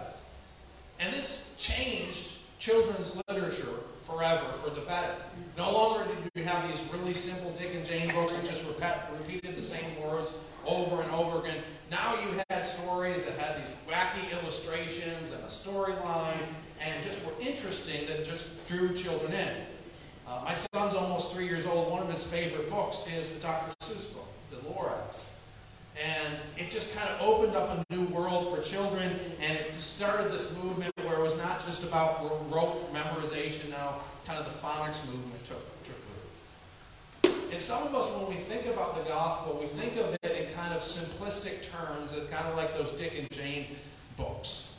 And 1.01 1.13
this 1.13 1.55
changed 1.59 2.39
children's 2.59 3.21
literature 3.29 3.81
forever 4.03 4.53
for 4.53 4.71
the 4.71 4.81
better. 4.83 5.15
No 5.57 5.73
longer 5.73 6.05
did 6.05 6.31
you 6.35 6.45
have 6.45 6.67
these 6.67 6.89
really 6.93 7.15
simple 7.15 7.53
Dick 7.53 7.75
and 7.75 7.85
Jane 7.85 8.13
books 8.13 8.33
that 8.33 8.45
just 8.45 8.67
repeat, 8.67 8.95
repeated 9.19 9.57
the 9.57 9.63
same 9.63 10.03
words 10.03 10.35
over 10.67 11.03
and 11.03 11.11
over 11.13 11.41
again. 11.41 11.63
Now 11.91 12.15
you 12.15 12.43
had 12.51 12.63
stories 12.63 13.25
that 13.25 13.39
had 13.39 13.63
these 13.63 13.75
wacky 13.89 14.41
illustrations 14.41 15.31
and 15.31 15.43
a 15.43 15.47
storyline 15.47 16.39
and 16.81 17.03
just 17.05 17.25
were 17.25 17.33
interesting 17.41 18.07
that 18.09 18.25
just 18.25 18.67
drew 18.69 18.93
children 18.93 19.33
in. 19.33 19.57
Uh, 20.28 20.42
my 20.44 20.52
son's 20.52 20.94
almost 20.94 21.35
three 21.35 21.47
years 21.47 21.66
old. 21.66 21.90
One 21.90 22.02
of 22.02 22.11
his 22.11 22.30
favorite 22.30 22.68
books 22.68 23.11
is 23.16 23.38
the 23.38 23.47
Dr. 23.47 23.73
Seuss 23.80 24.12
book, 24.12 24.28
The 24.50 24.56
Lorax. 24.68 25.37
And 25.99 26.35
it 26.58 26.70
just 26.70 26.94
kind 26.94 27.08
of 27.08 27.26
opened 27.26 27.56
up 27.56 27.70
a 27.70 27.94
new 27.94 28.04
world 28.08 28.54
for 28.54 28.62
children, 28.62 29.11
and 29.40 29.58
it 29.58 29.75
started 29.75 30.30
this 30.30 30.62
movement 30.62 30.92
where 31.02 31.14
it 31.14 31.23
was 31.23 31.38
not 31.38 31.64
just 31.64 31.88
about 31.88 32.23
rote 32.52 32.92
memorization, 32.92 33.70
now 33.70 34.00
kind 34.26 34.38
of 34.38 34.44
the 34.44 34.58
phonics 34.58 35.06
movement 35.11 35.42
took, 35.44 35.82
took 35.82 35.97
root. 37.25 37.35
And 37.50 37.61
some 37.61 37.85
of 37.85 37.94
us, 37.94 38.14
when 38.16 38.28
we 38.28 38.35
think 38.35 38.66
about 38.66 39.02
the 39.02 39.08
gospel, 39.08 39.58
we 39.58 39.66
think 39.66 39.97
of 39.97 40.14
it 40.23 40.30
in 40.47 40.54
kind 40.54 40.75
of 40.75 40.82
simplistic 40.82 41.68
terms, 41.73 42.12
kind 42.30 42.47
of 42.47 42.54
like 42.54 42.76
those 42.76 42.92
Dick 42.92 43.14
and 43.18 43.28
Jane 43.30 43.64
books. 44.16 44.77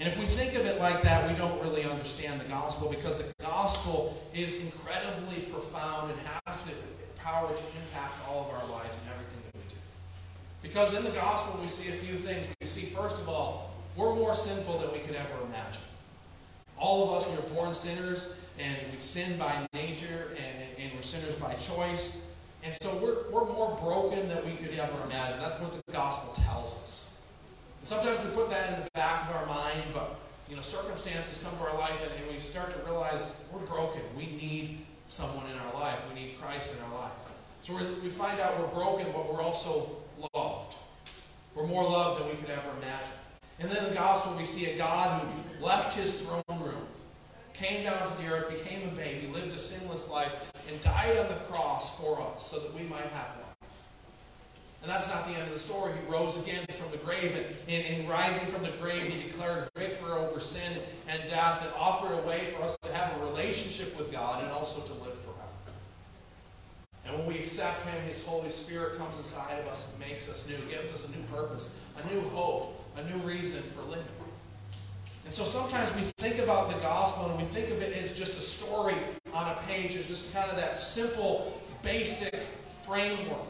And 0.00 0.08
if 0.08 0.18
we 0.18 0.24
think 0.24 0.54
of 0.54 0.64
it 0.64 0.80
like 0.80 1.02
that, 1.02 1.30
we 1.30 1.36
don't 1.36 1.60
really 1.60 1.84
understand 1.84 2.40
the 2.40 2.46
gospel 2.46 2.88
because 2.88 3.18
the 3.18 3.30
gospel 3.38 4.18
is 4.34 4.64
incredibly 4.64 5.42
profound 5.52 6.10
and 6.10 6.18
has 6.46 6.64
the 6.64 6.72
power 7.16 7.54
to 7.54 7.62
impact 7.82 8.14
all 8.26 8.46
of 8.46 8.50
our 8.50 8.78
lives 8.78 8.98
and 8.98 9.12
everything 9.12 9.42
that 9.44 9.54
we 9.54 9.68
do. 9.68 9.76
Because 10.62 10.96
in 10.96 11.04
the 11.04 11.10
gospel, 11.10 11.60
we 11.60 11.68
see 11.68 11.90
a 11.90 11.92
few 11.92 12.16
things. 12.16 12.48
We 12.62 12.66
see, 12.66 12.86
first 12.86 13.20
of 13.20 13.28
all, 13.28 13.74
we're 13.94 14.14
more 14.14 14.34
sinful 14.34 14.78
than 14.78 14.90
we 14.92 15.00
could 15.00 15.16
ever 15.16 15.34
imagine. 15.46 15.82
All 16.78 17.10
of 17.10 17.16
us, 17.16 17.30
we 17.30 17.36
are 17.36 17.54
born 17.54 17.74
sinners, 17.74 18.40
and 18.58 18.78
we 18.90 18.98
sin 18.98 19.38
by 19.38 19.68
nature, 19.74 20.30
and, 20.30 20.82
and 20.82 20.94
we're 20.94 21.02
sinners 21.02 21.34
by 21.34 21.52
choice. 21.54 22.32
And 22.64 22.72
so 22.72 22.88
we're, 23.02 23.30
we're 23.30 23.52
more 23.52 23.76
broken 23.76 24.28
than 24.28 24.46
we 24.46 24.52
could 24.52 24.78
ever 24.78 24.96
imagine. 25.04 25.40
That's 25.40 25.60
what 25.60 25.72
the 25.72 25.92
gospel 25.92 26.42
tells 26.42 26.72
us. 26.76 27.09
Sometimes 27.90 28.20
we 28.24 28.30
put 28.30 28.48
that 28.50 28.68
in 28.72 28.84
the 28.84 28.90
back 28.94 29.28
of 29.28 29.34
our 29.34 29.46
mind, 29.46 29.82
but 29.92 30.14
you 30.48 30.54
know, 30.54 30.62
circumstances 30.62 31.42
come 31.42 31.58
to 31.58 31.64
our 31.64 31.76
life 31.76 32.00
and, 32.04 32.22
and 32.22 32.32
we 32.32 32.38
start 32.38 32.70
to 32.70 32.78
realize 32.84 33.48
we're 33.52 33.66
broken. 33.66 34.00
We 34.16 34.26
need 34.26 34.86
someone 35.08 35.50
in 35.50 35.58
our 35.58 35.74
life. 35.74 36.00
We 36.08 36.22
need 36.22 36.40
Christ 36.40 36.72
in 36.72 36.80
our 36.84 37.00
life. 37.00 37.10
So 37.62 37.74
we 38.00 38.08
find 38.08 38.38
out 38.38 38.60
we're 38.60 38.80
broken, 38.80 39.08
but 39.12 39.34
we're 39.34 39.42
also 39.42 39.96
loved. 40.32 40.76
We're 41.56 41.66
more 41.66 41.82
loved 41.82 42.20
than 42.20 42.28
we 42.28 42.36
could 42.36 42.50
ever 42.50 42.70
imagine. 42.80 43.16
And 43.58 43.68
then 43.68 43.82
in 43.82 43.90
the 43.90 43.96
gospel, 43.96 44.36
we 44.36 44.44
see 44.44 44.70
a 44.70 44.78
God 44.78 45.22
who 45.22 45.66
left 45.66 45.96
his 45.96 46.20
throne 46.20 46.60
room, 46.60 46.86
came 47.54 47.82
down 47.82 48.06
to 48.06 48.22
the 48.22 48.32
earth, 48.32 48.50
became 48.50 48.86
a 48.86 48.92
baby, 48.92 49.26
lived 49.26 49.52
a 49.52 49.58
sinless 49.58 50.08
life, 50.08 50.52
and 50.70 50.80
died 50.80 51.18
on 51.18 51.26
the 51.26 51.40
cross 51.50 52.00
for 52.00 52.22
us 52.22 52.52
so 52.52 52.60
that 52.60 52.72
we 52.72 52.84
might 52.84 53.06
have 53.06 53.34
life. 53.42 53.49
And 54.82 54.90
that's 54.90 55.12
not 55.12 55.26
the 55.26 55.34
end 55.34 55.42
of 55.42 55.52
the 55.52 55.58
story. 55.58 55.92
He 55.92 56.12
rose 56.12 56.42
again 56.42 56.64
from 56.70 56.90
the 56.90 56.96
grave, 56.98 57.36
and 57.36 57.46
in, 57.68 58.00
in 58.00 58.08
rising 58.08 58.46
from 58.46 58.62
the 58.62 58.70
grave, 58.80 59.12
he 59.12 59.22
declared 59.22 59.68
victory 59.76 60.12
over 60.12 60.40
sin 60.40 60.80
and 61.06 61.22
death 61.28 61.62
and 61.62 61.70
offered 61.76 62.12
a 62.12 62.26
way 62.26 62.46
for 62.46 62.62
us 62.62 62.76
to 62.82 62.92
have 62.94 63.20
a 63.20 63.26
relationship 63.26 63.96
with 63.98 64.10
God 64.10 64.42
and 64.42 64.50
also 64.52 64.80
to 64.80 65.04
live 65.04 65.18
forever. 65.18 65.76
And 67.04 67.18
when 67.18 67.26
we 67.26 67.38
accept 67.38 67.86
Him, 67.86 68.02
His 68.06 68.24
Holy 68.24 68.48
Spirit 68.48 68.96
comes 68.96 69.18
inside 69.18 69.58
of 69.58 69.66
us 69.68 69.92
and 69.92 70.00
makes 70.08 70.30
us 70.30 70.48
new, 70.48 70.56
gives 70.70 70.94
us 70.94 71.06
a 71.08 71.10
new 71.12 71.24
purpose, 71.24 71.84
a 72.02 72.14
new 72.14 72.20
hope, 72.30 72.82
a 72.96 73.02
new 73.04 73.18
reason 73.18 73.62
for 73.62 73.82
living. 73.82 74.06
And 75.30 75.36
so 75.36 75.44
sometimes 75.44 75.94
we 75.94 76.02
think 76.18 76.42
about 76.42 76.70
the 76.70 76.78
gospel 76.78 77.30
and 77.30 77.38
we 77.38 77.44
think 77.44 77.70
of 77.70 77.80
it 77.82 77.96
as 77.96 78.18
just 78.18 78.36
a 78.36 78.40
story 78.40 78.96
on 79.32 79.48
a 79.48 79.54
page, 79.68 79.94
and 79.94 80.04
just 80.06 80.34
kind 80.34 80.50
of 80.50 80.56
that 80.56 80.76
simple, 80.76 81.62
basic 81.82 82.34
framework. 82.82 83.46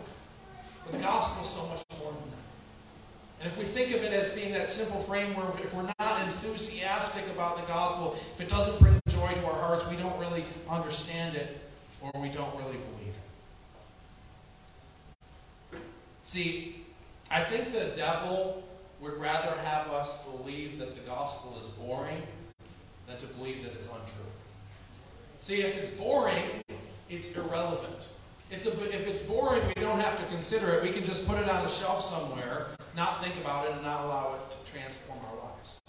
But 0.84 0.92
the 0.92 0.98
gospel 0.98 1.42
is 1.42 1.48
so 1.48 1.66
much 1.66 1.82
more 2.00 2.12
than 2.12 2.30
that. 2.30 2.40
And 3.40 3.48
if 3.48 3.58
we 3.58 3.64
think 3.64 3.94
of 3.96 4.02
it 4.02 4.12
as 4.12 4.34
being 4.34 4.52
that 4.52 4.68
simple 4.68 5.00
framework, 5.00 5.58
if 5.60 5.72
we're 5.72 5.90
not 5.98 6.20
enthusiastic 6.22 7.26
about 7.30 7.56
the 7.56 7.66
gospel, 7.66 8.14
if 8.14 8.40
it 8.40 8.48
doesn't 8.48 8.78
bring 8.80 9.00
joy 9.08 9.32
to 9.32 9.46
our 9.46 9.60
hearts, 9.60 9.88
we 9.88 9.96
don't 9.96 10.18
really 10.18 10.44
understand 10.68 11.36
it 11.36 11.58
or 12.00 12.12
we 12.20 12.28
don't 12.28 12.54
really 12.56 12.78
believe 12.96 13.16
it. 15.72 15.80
See, 16.22 16.84
I 17.30 17.40
think 17.40 17.72
the 17.72 17.92
devil 17.96 18.62
would 19.00 19.14
rather 19.18 19.58
have 19.62 19.88
us 19.88 20.28
believe 20.30 20.78
that 20.78 20.94
the 20.94 21.00
gospel 21.02 21.58
is 21.60 21.68
boring 21.68 22.22
than 23.06 23.16
to 23.18 23.26
believe 23.26 23.64
that 23.64 23.72
it's 23.72 23.86
untrue. 23.86 24.30
See, 25.40 25.62
if 25.62 25.78
it's 25.78 25.90
boring, 25.90 26.62
it's 27.08 27.34
irrelevant. 27.36 28.08
It's 28.50 28.66
a, 28.66 28.70
if 28.70 29.06
it's 29.06 29.22
boring, 29.22 29.62
we 29.68 29.80
don't 29.80 30.00
have 30.00 30.18
to 30.18 30.24
consider 30.24 30.72
it. 30.72 30.82
We 30.82 30.90
can 30.90 31.04
just 31.04 31.26
put 31.26 31.38
it 31.38 31.48
on 31.48 31.64
a 31.64 31.68
shelf 31.68 32.00
somewhere, 32.00 32.66
not 32.96 33.22
think 33.22 33.36
about 33.36 33.66
it, 33.66 33.72
and 33.72 33.82
not 33.82 34.04
allow 34.04 34.34
it 34.34 34.50
to 34.50 34.72
transform 34.72 35.20
our 35.30 35.50
lives. 35.50 35.80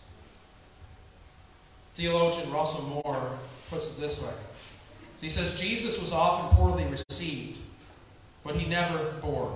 Theologian 1.96 2.52
Russell 2.52 2.84
Moore 3.04 3.32
puts 3.70 3.98
it 3.98 4.00
this 4.00 4.24
way. 4.24 4.34
He 5.22 5.30
says, 5.30 5.60
Jesus 5.60 6.00
was 6.00 6.14
often 6.14 6.56
poorly 6.56 6.86
received, 6.86 7.60
but 8.44 8.56
he 8.56 8.70
never 8.70 9.12
bored. 9.22 9.54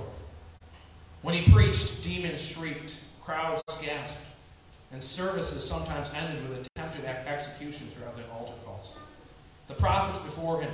When 1.21 1.35
he 1.35 1.51
preached, 1.51 2.03
demons 2.03 2.43
shrieked, 2.43 3.03
crowds 3.21 3.63
gasped, 3.81 4.23
and 4.91 5.01
services 5.01 5.63
sometimes 5.67 6.11
ended 6.13 6.47
with 6.47 6.67
attempted 6.75 7.05
executions 7.05 7.97
rather 8.03 8.17
than 8.17 8.31
altar 8.31 8.53
calls. 8.63 8.95
The 9.67 9.73
prophets 9.73 10.19
before 10.19 10.61
him 10.61 10.69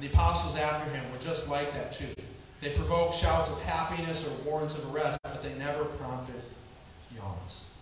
and 0.00 0.08
the 0.08 0.14
apostles 0.14 0.56
after 0.56 0.90
him 0.92 1.04
were 1.12 1.18
just 1.18 1.50
like 1.50 1.70
that 1.74 1.92
too. 1.92 2.06
They 2.62 2.70
provoked 2.70 3.14
shouts 3.14 3.50
of 3.50 3.62
happiness 3.64 4.26
or 4.26 4.50
warrants 4.50 4.78
of 4.78 4.94
arrest, 4.94 5.18
but 5.22 5.42
they 5.42 5.52
never 5.58 5.84
prompted 5.84 6.40
yawns. 7.14 7.74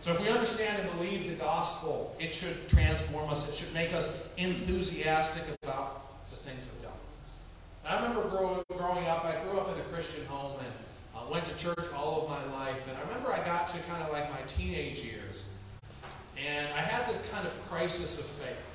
So 0.00 0.12
if 0.12 0.20
we 0.20 0.30
understand 0.30 0.80
and 0.80 0.90
believe 0.96 1.28
the 1.28 1.34
gospel, 1.34 2.16
it 2.18 2.32
should 2.32 2.68
transform 2.68 3.28
us. 3.28 3.50
It 3.50 3.54
should 3.54 3.74
make 3.74 3.92
us 3.92 4.26
enthusiastic 4.38 5.42
about 5.62 6.30
the 6.30 6.36
things 6.36 6.72
of 6.72 6.82
God. 6.82 6.92
I 7.86 7.96
remember 7.96 8.26
grow, 8.30 8.64
growing 8.74 9.06
up, 9.06 9.26
I 9.26 9.42
grew 9.44 9.60
up 9.60 9.74
in 9.74 9.80
a 9.80 9.84
Christian 9.92 10.24
home 10.24 10.58
and 10.58 10.72
uh, 11.14 11.30
went 11.30 11.44
to 11.44 11.56
church 11.58 11.84
all 11.94 12.22
of 12.22 12.30
my 12.30 12.58
life. 12.58 12.82
And 12.88 12.96
I 12.96 13.02
remember 13.02 13.30
I 13.30 13.44
got 13.44 13.68
to 13.68 13.78
kind 13.90 14.02
of 14.02 14.10
like 14.10 14.30
my 14.30 14.40
teenage 14.46 15.00
years, 15.00 15.52
and 16.38 16.66
I 16.72 16.80
had 16.80 17.06
this 17.06 17.30
kind 17.30 17.46
of 17.46 17.70
crisis 17.70 18.18
of 18.18 18.24
faith. 18.24 18.73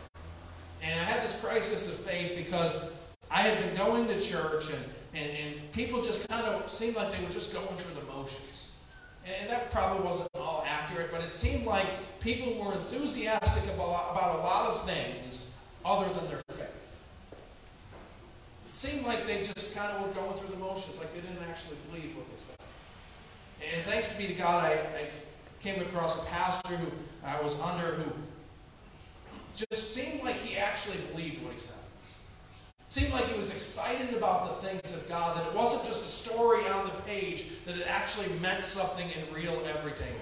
And 0.81 0.99
I 0.99 1.03
had 1.03 1.23
this 1.23 1.39
crisis 1.41 1.87
of 1.87 2.05
faith 2.05 2.35
because 2.35 2.91
I 3.29 3.41
had 3.41 3.63
been 3.63 3.75
going 3.75 4.07
to 4.07 4.19
church 4.19 4.69
and, 4.69 4.83
and, 5.13 5.31
and 5.31 5.71
people 5.71 6.01
just 6.01 6.27
kind 6.29 6.45
of 6.45 6.69
seemed 6.69 6.95
like 6.95 7.11
they 7.15 7.23
were 7.23 7.31
just 7.31 7.53
going 7.53 7.67
through 7.77 8.01
the 8.01 8.07
motions. 8.11 8.79
And 9.25 9.49
that 9.49 9.69
probably 9.69 10.03
wasn't 10.05 10.29
all 10.35 10.63
accurate, 10.67 11.11
but 11.11 11.21
it 11.21 11.33
seemed 11.33 11.65
like 11.65 11.85
people 12.19 12.63
were 12.63 12.73
enthusiastic 12.73 13.71
about, 13.73 14.11
about 14.11 14.39
a 14.39 14.41
lot 14.41 14.69
of 14.71 14.85
things 14.89 15.53
other 15.85 16.11
than 16.13 16.27
their 16.29 16.41
faith. 16.49 17.03
It 18.67 18.73
seemed 18.73 19.05
like 19.05 19.27
they 19.27 19.43
just 19.43 19.75
kind 19.75 19.91
of 19.91 20.07
were 20.07 20.13
going 20.13 20.35
through 20.35 20.49
the 20.49 20.59
motions, 20.59 20.99
like 20.99 21.13
they 21.13 21.21
didn't 21.21 21.43
actually 21.49 21.77
believe 21.91 22.15
what 22.15 22.29
they 22.29 22.37
said. 22.37 22.55
And 23.73 23.83
thanks 23.83 24.15
be 24.17 24.27
to 24.27 24.33
God, 24.33 24.65
I, 24.65 24.73
I 24.73 25.05
came 25.59 25.81
across 25.81 26.21
a 26.21 26.25
pastor 26.27 26.75
who 26.75 26.87
I 27.23 27.41
was 27.41 27.59
under 27.61 27.95
who 27.95 28.11
just 29.67 29.93
seemed 29.93 30.23
like 30.23 30.35
he 30.35 30.57
actually 30.57 30.97
believed 31.11 31.43
what 31.43 31.53
he 31.53 31.59
said. 31.59 31.83
It 32.85 32.91
seemed 32.91 33.13
like 33.13 33.25
he 33.25 33.37
was 33.37 33.51
excited 33.51 34.15
about 34.15 34.47
the 34.47 34.67
things 34.67 34.95
of 34.95 35.07
God, 35.09 35.37
that 35.37 35.47
it 35.47 35.55
wasn't 35.55 35.85
just 35.85 36.05
a 36.05 36.07
story 36.07 36.65
on 36.67 36.85
the 36.85 36.91
page, 37.03 37.45
that 37.65 37.75
it 37.75 37.85
actually 37.87 38.27
meant 38.39 38.65
something 38.65 39.07
in 39.11 39.33
real 39.33 39.61
everyday 39.67 40.15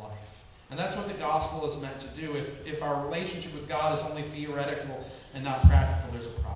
life. 0.00 0.44
And 0.70 0.78
that's 0.78 0.96
what 0.96 1.08
the 1.08 1.14
gospel 1.14 1.64
is 1.64 1.80
meant 1.80 2.00
to 2.00 2.08
do. 2.08 2.34
If, 2.36 2.66
if 2.66 2.82
our 2.82 3.04
relationship 3.04 3.54
with 3.54 3.68
God 3.68 3.94
is 3.94 4.02
only 4.02 4.22
theoretical 4.22 5.04
and 5.34 5.44
not 5.44 5.62
practical, 5.62 6.12
there's 6.12 6.26
a 6.26 6.40
problem. 6.40 6.54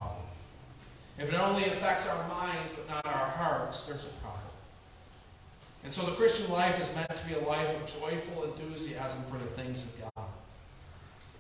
If 1.18 1.32
it 1.32 1.38
only 1.38 1.64
affects 1.64 2.08
our 2.08 2.28
minds 2.28 2.70
but 2.70 2.88
not 2.88 3.06
our 3.06 3.28
hearts, 3.30 3.86
there's 3.86 4.04
a 4.04 4.12
problem. 4.20 4.42
And 5.84 5.92
so 5.92 6.04
the 6.04 6.12
Christian 6.12 6.50
life 6.52 6.80
is 6.80 6.94
meant 6.94 7.16
to 7.16 7.26
be 7.26 7.34
a 7.34 7.48
life 7.48 7.74
of 7.74 8.00
joyful 8.00 8.44
enthusiasm 8.44 9.22
for 9.24 9.38
the 9.38 9.62
things 9.62 9.84
of 9.84 10.14
God. 10.14 10.27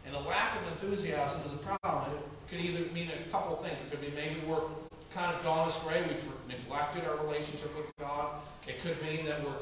And 0.08 0.16
a 0.16 0.26
lack 0.26 0.56
of 0.56 0.68
enthusiasm 0.68 1.42
is 1.44 1.52
a 1.52 1.58
problem. 1.58 2.16
It 2.16 2.50
could 2.50 2.64
either 2.64 2.90
mean 2.92 3.08
a 3.12 3.30
couple 3.30 3.58
of 3.58 3.64
things. 3.64 3.78
It 3.78 3.90
could 3.90 4.00
be 4.00 4.10
maybe 4.16 4.40
we're 4.46 4.64
kind 5.12 5.34
of 5.34 5.44
gone 5.44 5.68
astray. 5.68 6.02
We've 6.08 6.24
neglected 6.48 7.04
our 7.04 7.16
relationship 7.26 7.76
with 7.76 7.94
God. 7.98 8.40
It 8.66 8.80
could 8.80 8.96
mean 9.02 9.26
that 9.26 9.44
we're 9.44 9.60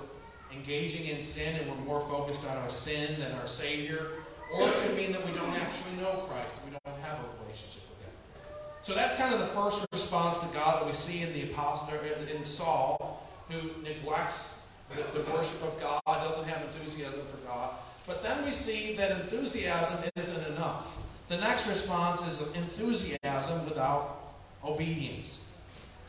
engaging 0.53 1.07
in 1.09 1.21
sin 1.21 1.57
and 1.57 1.69
we're 1.69 1.85
more 1.85 2.01
focused 2.01 2.47
on 2.47 2.57
our 2.59 2.71
sin 2.71 3.19
than 3.19 3.33
our 3.33 3.47
Savior. 3.49 4.07
Or 4.55 4.63
it 4.63 4.75
could 4.87 4.97
mean 4.97 5.11
that 5.11 5.27
we 5.27 5.33
don't 5.33 5.53
actually 5.55 5.97
know 6.01 6.13
Christ, 6.31 6.63
we 6.65 6.71
don't 6.71 7.01
have 7.03 7.19
a 7.19 7.43
relationship 7.43 7.83
with 7.91 8.01
Him. 8.07 8.15
So 8.85 8.95
that's 8.95 9.19
kind 9.19 9.35
of 9.35 9.41
the 9.41 9.47
first 9.47 9.85
response 9.93 10.39
to 10.39 10.55
God 10.55 10.81
that 10.81 10.87
we 10.87 10.93
see 10.93 11.23
in 11.23 11.33
the 11.33 11.51
apostle 11.51 11.89
in 12.33 12.45
Saul, 12.45 13.27
who 13.51 13.83
neglects 13.83 14.63
the, 14.91 15.03
the 15.19 15.29
worship 15.33 15.61
of 15.65 15.81
God, 15.81 16.01
doesn't 16.07 16.49
have 16.49 16.63
enthusiasm 16.63 17.23
for 17.27 17.39
God. 17.39 17.71
But 18.07 18.23
then 18.23 18.45
we 18.45 18.53
see 18.53 18.95
that 18.97 19.11
enthusiasm 19.11 20.09
isn't 20.15 20.55
enough. 20.55 21.03
The 21.29 21.39
next 21.39 21.67
response 21.67 22.27
is 22.27 22.55
enthusiasm 22.55 23.65
without 23.65 24.35
obedience. 24.65 25.59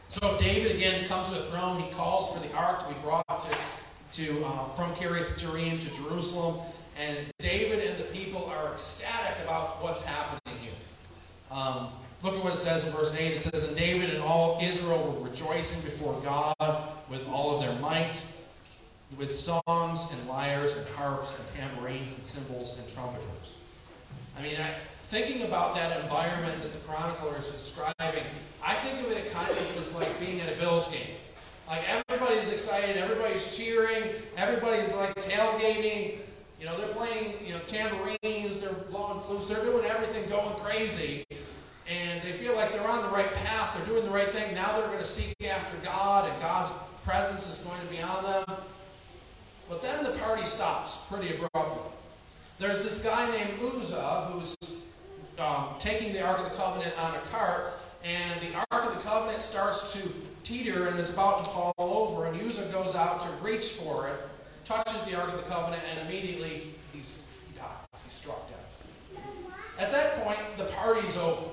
So 0.09 0.37
David 0.39 0.75
again 0.75 1.07
comes 1.07 1.29
to 1.29 1.35
the 1.35 1.41
throne. 1.41 1.81
He 1.81 1.89
calls 1.91 2.33
for 2.33 2.47
the 2.47 2.53
ark 2.53 2.79
to 2.79 2.87
be 2.87 2.99
brought 3.01 3.25
to, 3.27 3.57
to 4.23 4.45
um, 4.45 4.69
from 4.75 4.93
Kiriath 4.93 5.39
Jearim 5.39 5.79
to 5.79 5.93
Jerusalem, 5.93 6.59
and 6.99 7.17
David 7.39 7.87
and 7.87 7.97
the 7.97 8.05
people 8.05 8.45
are 8.45 8.71
ecstatic 8.73 9.43
about 9.43 9.83
what's 9.83 10.05
happening 10.05 10.57
here. 10.61 10.71
Um, 11.51 11.89
look 12.23 12.35
at 12.35 12.43
what 12.43 12.53
it 12.53 12.57
says 12.57 12.85
in 12.85 12.93
verse 12.93 13.15
8. 13.19 13.33
It 13.33 13.41
says, 13.41 13.67
And 13.67 13.75
David 13.75 14.11
and 14.11 14.21
all 14.21 14.59
Israel 14.61 15.19
were 15.19 15.29
rejoicing 15.29 15.83
before 15.83 16.19
God 16.21 16.55
with 17.09 17.27
all 17.27 17.55
of 17.55 17.61
their 17.61 17.75
might 17.79 18.23
with 19.17 19.31
songs 19.31 20.11
and 20.11 20.29
lyres 20.29 20.75
and 20.75 20.87
harps 20.89 21.37
and 21.37 21.47
tambourines 21.47 22.17
and 22.17 22.25
cymbals 22.25 22.77
and 22.77 22.87
trumpeters. 22.89 23.57
I 24.37 24.41
mean, 24.41 24.55
I, 24.57 24.73
thinking 25.05 25.43
about 25.43 25.75
that 25.75 26.01
environment 26.01 26.61
that 26.61 26.73
the 26.73 26.79
chronicler 26.79 27.37
is 27.37 27.49
describing, 27.49 28.23
I 28.63 28.73
think 28.75 29.07
of 29.07 29.11
it 29.11 29.31
kind 29.31 29.49
of 29.49 29.57
as 29.77 29.95
like 29.95 30.19
being 30.19 30.41
at 30.41 30.51
a 30.51 30.57
Bills 30.57 30.91
game. 30.91 31.15
Like 31.67 31.83
everybody's 31.87 32.51
excited, 32.51 32.97
everybody's 32.97 33.55
cheering, 33.55 34.03
everybody's 34.35 34.93
like 34.95 35.15
tailgating. 35.15 36.17
You 36.59 36.65
know, 36.65 36.77
they're 36.77 36.87
playing, 36.87 37.33
you 37.45 37.53
know, 37.53 37.59
tambourines, 37.67 38.59
they're 38.59 38.73
blowing 38.89 39.19
flutes, 39.21 39.47
they're 39.47 39.63
doing 39.63 39.85
everything 39.85 40.27
going 40.29 40.55
crazy. 40.55 41.23
And 41.89 42.21
they 42.21 42.31
feel 42.31 42.55
like 42.55 42.71
they're 42.71 42.87
on 42.87 43.01
the 43.01 43.09
right 43.09 43.33
path, 43.33 43.77
they're 43.77 43.85
doing 43.85 44.05
the 44.05 44.11
right 44.11 44.29
thing. 44.29 44.53
Now 44.55 44.75
they're 44.77 44.87
going 44.87 44.99
to 44.99 45.05
seek 45.05 45.35
after 45.47 45.77
God, 45.85 46.29
and 46.29 46.41
God's 46.41 46.71
presence 47.03 47.47
is 47.47 47.63
going 47.65 47.79
to 47.79 47.87
be 47.87 48.01
on 48.01 48.23
them. 48.23 48.57
But 49.69 49.81
then 49.81 50.03
the 50.03 50.11
party 50.11 50.45
stops 50.45 50.96
pretty 51.09 51.35
abruptly. 51.35 51.91
There's 52.59 52.83
this 52.83 53.03
guy 53.03 53.29
named 53.31 53.59
Uzzah 53.61 54.29
who's 54.31 54.55
um, 55.37 55.69
taking 55.79 56.13
the 56.13 56.21
Ark 56.21 56.39
of 56.39 56.45
the 56.45 56.57
Covenant 56.57 56.93
on 56.99 57.15
a 57.15 57.19
cart, 57.31 57.73
and 58.03 58.41
the 58.41 58.53
Ark 58.71 58.85
of 58.85 58.95
the 58.95 59.01
Covenant 59.01 59.41
starts 59.41 59.93
to 59.93 60.09
teeter 60.43 60.87
and 60.87 60.99
is 60.99 61.13
about 61.13 61.45
to 61.45 61.49
fall 61.51 61.73
over, 61.77 62.25
and 62.25 62.39
Uzzah 62.41 62.69
goes 62.71 62.95
out 62.95 63.19
to 63.21 63.27
reach 63.43 63.65
for 63.65 64.07
it, 64.07 64.19
touches 64.65 65.03
the 65.03 65.15
Ark 65.19 65.31
of 65.31 65.37
the 65.37 65.49
Covenant, 65.49 65.83
and 65.91 66.07
immediately 66.07 66.73
he's, 66.93 67.27
he 67.47 67.57
dies. 67.57 68.03
He's 68.03 68.13
struck 68.13 68.49
dead. 68.49 69.21
At 69.79 69.91
that 69.91 70.23
point, 70.23 70.39
the 70.57 70.65
party's 70.65 71.15
over. 71.17 71.45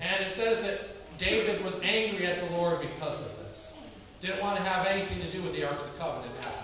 And 0.00 0.24
it 0.24 0.32
says 0.32 0.62
that 0.62 1.18
David 1.18 1.62
was 1.62 1.82
angry 1.84 2.26
at 2.26 2.40
the 2.40 2.56
Lord 2.56 2.80
because 2.80 3.20
of 3.20 3.38
this. 3.38 3.78
Didn't 4.20 4.40
want 4.40 4.56
to 4.56 4.62
have 4.62 4.86
anything 4.86 5.20
to 5.20 5.36
do 5.36 5.42
with 5.42 5.54
the 5.54 5.64
Ark 5.64 5.78
of 5.78 5.92
the 5.92 5.98
Covenant 5.98 6.34
after 6.38 6.61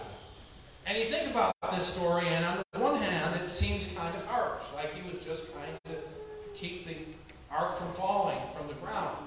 and 0.88 0.96
you 0.96 1.04
think 1.04 1.30
about 1.30 1.52
this 1.72 1.86
story, 1.86 2.26
and 2.28 2.44
on 2.46 2.62
the 2.72 2.78
one 2.78 2.96
hand, 2.96 3.38
it 3.42 3.50
seems 3.50 3.92
kind 3.92 4.14
of 4.16 4.24
harsh, 4.26 4.62
like 4.74 4.94
he 4.94 5.02
was 5.02 5.22
just 5.22 5.52
trying 5.52 5.74
to 5.84 5.96
keep 6.54 6.86
the 6.86 6.96
ark 7.50 7.74
from 7.74 7.88
falling 7.88 8.38
from 8.56 8.66
the 8.68 8.74
ground. 8.74 9.18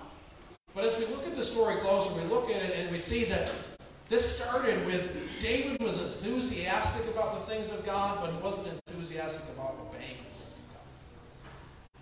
But 0.73 0.85
as 0.85 0.97
we 0.97 1.05
look 1.05 1.27
at 1.27 1.35
the 1.35 1.43
story 1.43 1.75
closer, 1.75 2.19
we 2.19 2.27
look 2.29 2.49
at 2.49 2.63
it 2.63 2.77
and 2.77 2.89
we 2.89 2.97
see 2.97 3.25
that 3.25 3.53
this 4.09 4.39
started 4.39 4.83
with 4.87 5.15
David 5.39 5.79
was 5.81 6.01
enthusiastic 6.01 7.13
about 7.13 7.35
the 7.35 7.41
things 7.41 7.71
of 7.71 7.85
God, 7.85 8.17
but 8.21 8.31
he 8.31 8.37
wasn't 8.37 8.79
enthusiastic 8.87 9.53
about 9.55 9.75
obeying 9.81 10.17
the 10.17 10.41
things 10.41 10.59
of 10.59 10.73
God. 10.73 10.83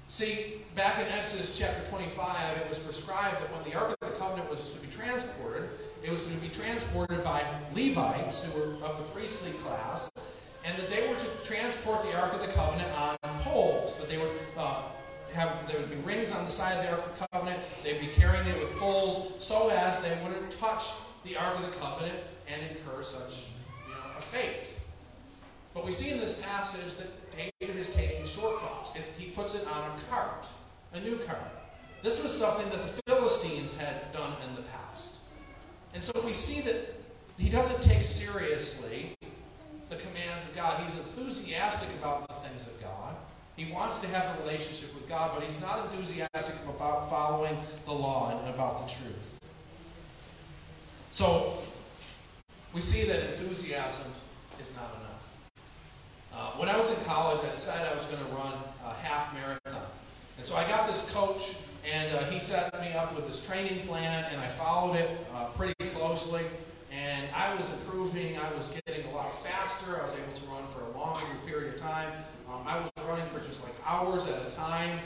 See, 0.07 0.61
back 0.73 0.99
in 0.99 1.11
Exodus 1.11 1.57
chapter 1.57 1.85
25, 1.89 2.57
it 2.57 2.69
was 2.69 2.79
prescribed 2.79 3.41
that 3.41 3.53
when 3.53 3.69
the 3.69 3.77
Ark 3.77 3.93
of 4.01 4.09
the 4.09 4.15
Covenant 4.15 4.49
was 4.49 4.71
to 4.71 4.79
be 4.79 4.87
transported, 4.87 5.69
it 6.03 6.09
was 6.09 6.27
to 6.27 6.33
be 6.35 6.47
transported 6.47 7.23
by 7.23 7.43
Levites, 7.73 8.45
who 8.45 8.59
were 8.59 8.85
of 8.85 8.97
the 8.97 9.03
priestly 9.13 9.51
class, 9.63 10.11
and 10.65 10.77
that 10.77 10.89
they 10.89 11.07
were 11.07 11.15
to 11.15 11.27
transport 11.43 12.01
the 12.03 12.17
Ark 12.19 12.33
of 12.33 12.41
the 12.41 12.47
Covenant 12.47 12.89
on 12.97 13.17
poles. 13.39 13.99
That 13.99 14.09
they 14.09 14.17
would 14.17 14.31
uh, 14.57 14.83
have 15.33 15.67
there 15.67 15.79
would 15.79 15.89
be 15.89 15.97
rings 15.97 16.31
on 16.31 16.45
the 16.45 16.51
side 16.51 16.77
of 16.77 16.83
the 16.83 16.91
Ark 16.91 17.05
of 17.05 17.19
the 17.19 17.27
Covenant. 17.31 17.59
They'd 17.83 17.99
be 17.99 18.07
carrying 18.07 18.47
it 18.47 18.57
with 18.59 18.71
poles, 18.77 19.35
so 19.43 19.69
as 19.69 20.01
they 20.01 20.17
wouldn't 20.23 20.51
touch 20.51 20.85
the 21.25 21.35
Ark 21.37 21.55
of 21.55 21.65
the 21.65 21.77
Covenant 21.77 22.17
and 22.47 22.61
incur 22.69 23.03
such 23.03 23.49
you 23.87 23.93
know, 23.93 23.99
a 24.17 24.21
fate. 24.21 24.73
But 25.73 25.85
we 25.85 25.91
see 25.91 26.11
in 26.11 26.19
this 26.19 26.41
passage 26.41 26.95
that 26.95 27.59
David 27.59 27.75
is 27.75 27.93
taking 27.93 28.25
shortcuts. 28.25 28.97
He 29.17 29.29
puts 29.31 29.55
it 29.55 29.67
on 29.67 29.91
a 29.91 30.01
cart, 30.09 30.47
a 30.93 30.99
new 31.01 31.17
cart. 31.19 31.39
This 32.01 32.21
was 32.23 32.37
something 32.37 32.69
that 32.69 32.81
the 32.81 33.01
Philistines 33.05 33.79
had 33.79 34.11
done 34.13 34.33
in 34.47 34.55
the 34.55 34.61
past. 34.63 35.18
And 35.93 36.03
so 36.03 36.11
we 36.25 36.33
see 36.33 36.61
that 36.61 36.75
he 37.37 37.49
doesn't 37.49 37.81
take 37.81 38.03
seriously 38.03 39.15
the 39.89 39.95
commands 39.95 40.43
of 40.47 40.55
God. 40.55 40.81
He's 40.81 40.95
enthusiastic 40.97 41.89
about 41.99 42.27
the 42.27 42.33
things 42.35 42.67
of 42.67 42.81
God. 42.81 43.15
He 43.55 43.71
wants 43.71 43.99
to 43.99 44.07
have 44.07 44.37
a 44.37 44.41
relationship 44.43 44.93
with 44.93 45.09
God, 45.09 45.31
but 45.33 45.43
he's 45.43 45.59
not 45.59 45.85
enthusiastic 45.85 46.55
about 46.67 47.09
following 47.09 47.57
the 47.85 47.91
law 47.91 48.39
and 48.39 48.53
about 48.53 48.87
the 48.87 48.93
truth. 48.93 49.39
So 51.11 51.57
we 52.73 52.81
see 52.81 53.07
that 53.07 53.21
enthusiasm 53.31 54.11
is 54.59 54.73
not 54.75 54.95
enough. 54.95 55.09
Uh, 56.33 56.51
when 56.57 56.69
I 56.69 56.77
was 56.77 56.89
in 56.95 57.03
college, 57.05 57.43
I 57.43 57.51
decided 57.51 57.87
I 57.91 57.95
was 57.95 58.05
going 58.05 58.23
to 58.23 58.31
run 58.31 58.53
a 58.85 58.93
half 58.93 59.33
marathon. 59.33 59.87
And 60.37 60.45
so 60.45 60.55
I 60.55 60.65
got 60.69 60.87
this 60.87 61.11
coach 61.11 61.57
and 61.85 62.15
uh, 62.15 62.25
he 62.25 62.39
set 62.39 62.73
me 62.81 62.93
up 62.93 63.15
with 63.15 63.27
this 63.27 63.45
training 63.45 63.87
plan, 63.87 64.25
and 64.31 64.39
I 64.39 64.47
followed 64.47 64.95
it 64.95 65.09
uh, 65.33 65.45
pretty 65.47 65.73
closely. 65.95 66.43
And 66.91 67.27
I 67.35 67.53
was 67.55 67.71
improving. 67.71 68.37
I 68.37 68.51
was 68.55 68.67
getting 68.67 69.05
a 69.11 69.15
lot 69.15 69.43
faster. 69.43 70.01
I 70.01 70.05
was 70.05 70.13
able 70.13 70.33
to 70.33 70.45
run 70.47 70.67
for 70.67 70.81
a 70.85 70.97
longer 70.97 71.25
period 71.45 71.75
of 71.75 71.79
time. 71.79 72.11
Um, 72.51 72.63
I 72.65 72.79
was 72.79 72.91
running 73.07 73.27
for 73.27 73.39
just 73.39 73.63
like 73.63 73.73
hours 73.85 74.25
at 74.27 74.41
a 74.47 74.55
time. 74.55 74.97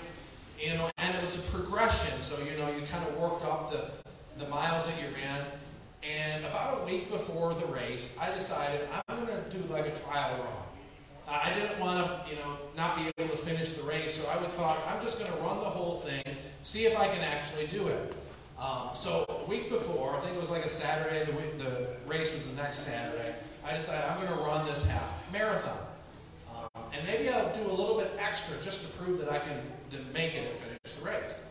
You 0.59 0.75
know, 0.75 0.89
and 0.97 1.15
it 1.15 1.19
was 1.19 1.45
a 1.45 1.51
progression. 1.51 2.21
So 2.21 2.41
you 2.43 2.57
know, 2.57 2.69
you 2.69 2.85
kind 2.87 3.05
of 3.07 3.17
worked 3.17 3.43
up 3.43 3.71
the 3.71 3.91
the 4.37 4.49
miles 4.49 4.87
that 4.87 5.01
you 5.01 5.07
ran. 5.15 5.45
And 6.03 6.45
about 6.45 6.81
a 6.81 6.85
week 6.85 7.09
before 7.09 7.53
the 7.53 7.65
race, 7.67 8.17
I 8.21 8.33
decided 8.33 8.87
I'm 9.07 9.25
going 9.25 9.41
to 9.41 9.57
do 9.57 9.63
like 9.71 9.87
a 9.87 9.91
trial 9.91 10.37
run. 10.37 10.63
I 11.27 11.53
didn't 11.53 11.79
want 11.79 12.05
to, 12.05 12.29
you 12.29 12.35
know, 12.35 12.57
not 12.75 12.97
be 12.97 13.09
able 13.17 13.29
to 13.29 13.37
finish 13.37 13.73
the 13.73 13.83
race, 13.83 14.13
so 14.13 14.29
I 14.29 14.41
would 14.41 14.51
thought 14.51 14.77
I'm 14.89 15.01
just 15.01 15.19
going 15.19 15.31
to 15.31 15.37
run 15.39 15.59
the 15.59 15.71
whole 15.71 15.97
thing, 15.97 16.22
see 16.63 16.85
if 16.85 16.97
I 16.97 17.07
can 17.07 17.21
actually 17.21 17.67
do 17.67 17.87
it. 17.87 18.15
Um, 18.57 18.89
so 18.93 19.25
a 19.27 19.49
week 19.49 19.69
before, 19.69 20.15
I 20.15 20.19
think 20.21 20.35
it 20.35 20.39
was 20.39 20.49
like 20.49 20.65
a 20.65 20.69
Saturday, 20.69 21.25
the, 21.25 21.33
week, 21.33 21.57
the 21.59 21.89
race 22.07 22.33
was 22.33 22.47
the 22.47 22.55
next 22.55 22.79
Saturday, 22.79 23.35
I 23.65 23.73
decided 23.73 24.09
I'm 24.09 24.25
going 24.25 24.37
to 24.37 24.43
run 24.43 24.65
this 24.65 24.89
half 24.89 25.13
marathon. 25.31 25.77
Um, 26.55 26.83
and 26.93 27.05
maybe 27.05 27.29
I'll 27.29 27.53
do 27.53 27.69
a 27.69 27.75
little 27.75 27.97
bit 27.97 28.11
extra 28.17 28.55
just 28.63 28.87
to 28.87 28.97
prove 28.97 29.19
that 29.19 29.31
I 29.31 29.39
can 29.39 29.59
make 30.13 30.35
it 30.35 30.49
and 30.49 30.57
finish 30.57 30.95
the 30.97 31.05
race. 31.05 31.45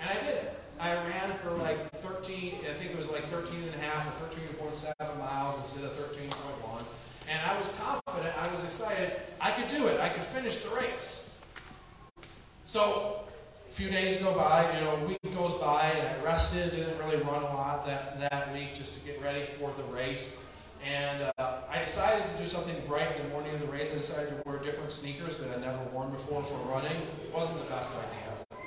And 0.00 0.08
I 0.08 0.14
did 0.22 0.34
it. 0.34 0.58
I 0.80 0.94
ran 0.94 1.30
for 1.38 1.50
like 1.50 1.78
13, 1.98 2.54
I 2.62 2.72
think 2.74 2.90
it 2.90 2.96
was 2.96 3.10
like 3.10 3.22
13 3.24 3.54
and 3.62 3.74
a 3.74 3.78
half 3.78 4.22
or 4.22 4.28
13.7 4.28 5.18
miles 5.18 5.56
instead 5.58 5.84
of 5.84 5.92
13.1. 5.92 6.30
And 7.28 7.40
I 7.48 7.56
was 7.56 7.78
confident, 7.78 8.34
I 8.38 8.50
was 8.50 8.64
excited, 8.64 9.12
I 9.40 9.50
could 9.52 9.68
do 9.68 9.86
it, 9.88 10.00
I 10.00 10.08
could 10.08 10.22
finish 10.22 10.62
the 10.62 10.74
race. 10.74 11.38
So 12.64 13.24
few 13.74 13.90
days 13.90 14.22
go 14.22 14.32
by, 14.36 14.72
you 14.78 14.84
know, 14.84 14.94
a 14.94 15.04
week 15.04 15.18
goes 15.34 15.54
by, 15.54 15.90
and 15.96 16.06
I 16.06 16.24
rested, 16.24 16.70
didn't 16.70 16.96
really 16.96 17.16
run 17.16 17.42
a 17.42 17.56
lot 17.56 17.84
that, 17.86 18.20
that 18.20 18.52
week 18.52 18.72
just 18.72 18.96
to 18.96 19.04
get 19.04 19.20
ready 19.20 19.44
for 19.44 19.72
the 19.76 19.82
race. 19.92 20.40
And 20.86 21.32
uh, 21.38 21.56
I 21.68 21.80
decided 21.80 22.22
to 22.30 22.40
do 22.40 22.46
something 22.46 22.76
bright 22.86 23.16
the 23.16 23.28
morning 23.30 23.52
of 23.52 23.60
the 23.60 23.66
race. 23.66 23.92
I 23.92 23.96
decided 23.96 24.28
to 24.28 24.48
wear 24.48 24.58
different 24.58 24.92
sneakers 24.92 25.38
that 25.38 25.50
I'd 25.50 25.60
never 25.60 25.82
worn 25.92 26.12
before 26.12 26.44
for 26.44 26.56
running. 26.70 26.92
It 26.92 27.34
wasn't 27.34 27.64
the 27.64 27.74
best 27.74 27.96
idea. 27.96 28.58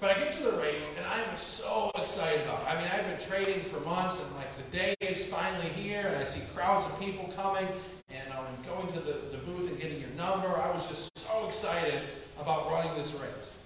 But 0.00 0.16
I 0.16 0.18
get 0.18 0.32
to 0.32 0.42
the 0.42 0.58
race 0.58 0.98
and 0.98 1.06
I'm 1.06 1.36
so 1.36 1.92
excited 1.94 2.40
about 2.46 2.62
it. 2.62 2.74
I 2.74 2.80
mean, 2.80 2.90
I've 2.92 3.06
been 3.06 3.20
trading 3.20 3.62
for 3.62 3.78
months 3.80 4.24
and 4.26 4.34
like 4.34 4.56
the 4.56 4.76
day 4.76 4.94
is 5.00 5.26
finally 5.26 5.68
here 5.68 6.06
and 6.08 6.16
I 6.16 6.24
see 6.24 6.52
crowds 6.52 6.86
of 6.86 6.98
people 6.98 7.30
coming 7.36 7.68
and 8.08 8.32
I'm 8.32 8.56
going 8.66 8.92
to 8.94 9.00
the, 9.00 9.36
the 9.36 9.38
booth 9.44 9.70
and 9.70 9.78
getting 9.78 10.00
your 10.00 10.10
number. 10.16 10.48
I 10.48 10.72
was 10.72 10.88
just 10.88 11.16
so 11.16 11.46
excited 11.46 12.00
about 12.40 12.72
running 12.72 12.94
this 12.94 13.14
race. 13.14 13.59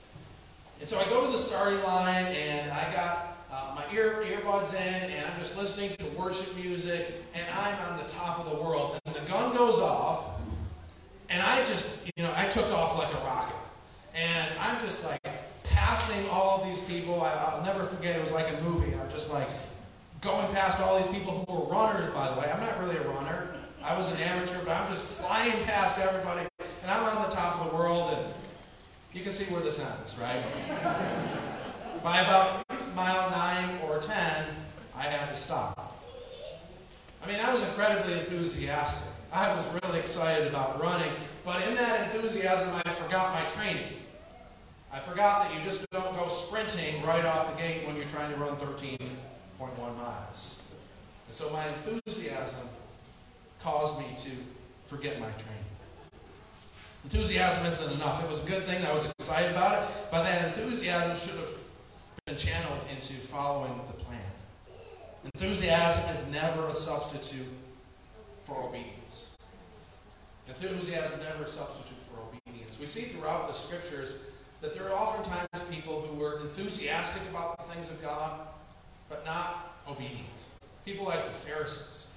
And 0.80 0.88
so 0.88 0.98
I 0.98 1.04
go 1.04 1.24
to 1.24 1.30
the 1.30 1.38
starting 1.38 1.82
line 1.82 2.26
and 2.26 2.70
I 2.70 2.92
got 2.92 3.38
uh, 3.50 3.74
my 3.76 3.94
ear 3.94 4.24
earbuds 4.26 4.74
in 4.74 5.10
and 5.10 5.26
I'm 5.26 5.38
just 5.38 5.56
listening 5.56 5.90
to 5.96 6.04
worship 6.18 6.54
music 6.56 7.22
and 7.34 7.46
I'm 7.58 7.92
on 7.92 7.98
the 7.98 8.08
top 8.08 8.40
of 8.40 8.50
the 8.50 8.62
world. 8.62 8.98
And 9.06 9.14
the 9.14 9.30
gun 9.30 9.54
goes 9.54 9.78
off 9.78 10.40
and 11.30 11.42
I 11.42 11.58
just, 11.60 12.06
you 12.16 12.22
know, 12.22 12.32
I 12.36 12.46
took 12.48 12.70
off 12.72 12.98
like 12.98 13.12
a 13.14 13.24
rocket. 13.24 13.56
And 14.14 14.52
I'm 14.60 14.78
just 14.80 15.04
like, 15.04 15.24
passing 15.84 16.28
all 16.30 16.60
of 16.60 16.66
these 16.66 16.80
people. 16.88 17.20
I, 17.20 17.56
will 17.56 17.64
never 17.64 17.84
forget, 17.84 18.16
it 18.16 18.20
was 18.20 18.32
like 18.32 18.50
a 18.52 18.60
movie. 18.62 18.94
I'm 18.94 19.10
just 19.10 19.32
like 19.32 19.48
going 20.20 20.46
past 20.54 20.80
all 20.80 20.96
these 20.96 21.08
people 21.08 21.44
who 21.46 21.54
were 21.54 21.66
runners, 21.66 22.12
by 22.14 22.32
the 22.32 22.40
way. 22.40 22.50
I'm 22.50 22.60
not 22.60 22.78
really 22.80 22.96
a 22.96 23.08
runner. 23.08 23.54
I 23.82 23.96
was 23.96 24.10
an 24.12 24.18
amateur, 24.20 24.58
but 24.64 24.70
I'm 24.70 24.88
just 24.88 25.22
flying 25.22 25.62
past 25.64 25.98
everybody, 25.98 26.46
and 26.58 26.90
I'm 26.90 27.04
on 27.04 27.28
the 27.28 27.34
top 27.34 27.60
of 27.60 27.70
the 27.70 27.76
world, 27.76 28.14
and 28.14 28.34
you 29.14 29.22
can 29.22 29.30
see 29.30 29.52
where 29.52 29.62
this 29.62 29.78
ends, 29.78 30.18
right? 30.20 30.42
By 32.02 32.20
about 32.20 32.64
mile 32.94 33.30
nine 33.30 33.78
or 33.88 33.98
ten, 33.98 34.46
I 34.94 35.04
had 35.04 35.30
to 35.30 35.36
stop. 35.36 36.02
I 37.22 37.28
mean, 37.28 37.38
I 37.40 37.52
was 37.52 37.62
incredibly 37.62 38.12
enthusiastic. 38.14 39.12
I 39.32 39.54
was 39.54 39.66
really 39.82 40.00
excited 40.00 40.48
about 40.48 40.82
running, 40.82 41.10
but 41.44 41.66
in 41.66 41.74
that 41.76 42.12
enthusiasm, 42.12 42.68
I 42.84 42.90
forgot 42.90 43.32
my 43.32 43.46
training. 43.46 43.98
I 44.92 44.98
forgot 44.98 45.44
that 45.48 45.56
you 45.56 45.64
just 45.64 45.88
don't 45.90 46.14
go 46.16 46.28
sprinting 46.28 47.02
right 47.04 47.24
off 47.24 47.56
the 47.56 47.62
gate 47.62 47.86
when 47.86 47.96
you're 47.96 48.04
trying 48.06 48.32
to 48.32 48.38
run 48.38 48.56
13.1 48.56 49.96
miles. 49.96 50.62
And 51.26 51.34
so 51.34 51.52
my 51.52 51.66
enthusiasm 51.66 52.68
caused 53.60 53.98
me 53.98 54.06
to 54.16 54.30
forget 54.86 55.18
my 55.18 55.30
training. 55.30 55.73
Enthusiasm 57.04 57.66
isn't 57.66 57.94
enough. 57.94 58.24
It 58.24 58.30
was 58.30 58.42
a 58.42 58.48
good 58.48 58.62
thing. 58.62 58.84
I 58.84 58.92
was 58.92 59.04
excited 59.04 59.50
about 59.50 59.82
it, 59.82 59.88
but 60.10 60.22
that 60.22 60.46
enthusiasm 60.48 61.14
should 61.16 61.38
have 61.38 61.52
been 62.26 62.36
channeled 62.36 62.84
into 62.90 63.12
following 63.12 63.78
the 63.86 63.92
plan. 63.92 64.20
Enthusiasm 65.24 66.10
is 66.10 66.32
never 66.32 66.66
a 66.66 66.74
substitute 66.74 67.52
for 68.44 68.62
obedience. 68.62 69.36
Enthusiasm 70.48 71.20
never 71.20 71.44
a 71.44 71.46
substitute 71.46 71.98
for 71.98 72.20
obedience. 72.20 72.80
We 72.80 72.86
see 72.86 73.02
throughout 73.02 73.48
the 73.48 73.54
scriptures 73.54 74.30
that 74.62 74.72
there 74.72 74.88
are 74.88 74.92
oftentimes 74.92 75.48
people 75.70 76.00
who 76.00 76.18
were 76.18 76.40
enthusiastic 76.40 77.22
about 77.30 77.58
the 77.58 77.64
things 77.64 77.90
of 77.90 78.02
God, 78.02 78.40
but 79.10 79.26
not 79.26 79.76
obedient. 79.86 80.42
People 80.86 81.04
like 81.04 81.22
the 81.26 81.32
Pharisees. 81.32 82.10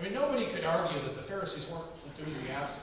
I 0.00 0.02
mean, 0.02 0.14
nobody 0.14 0.46
could 0.46 0.64
argue 0.64 1.00
that 1.00 1.14
the 1.14 1.22
Pharisees 1.22 1.70
weren't 1.70 1.84
enthusiastic. 2.06 2.82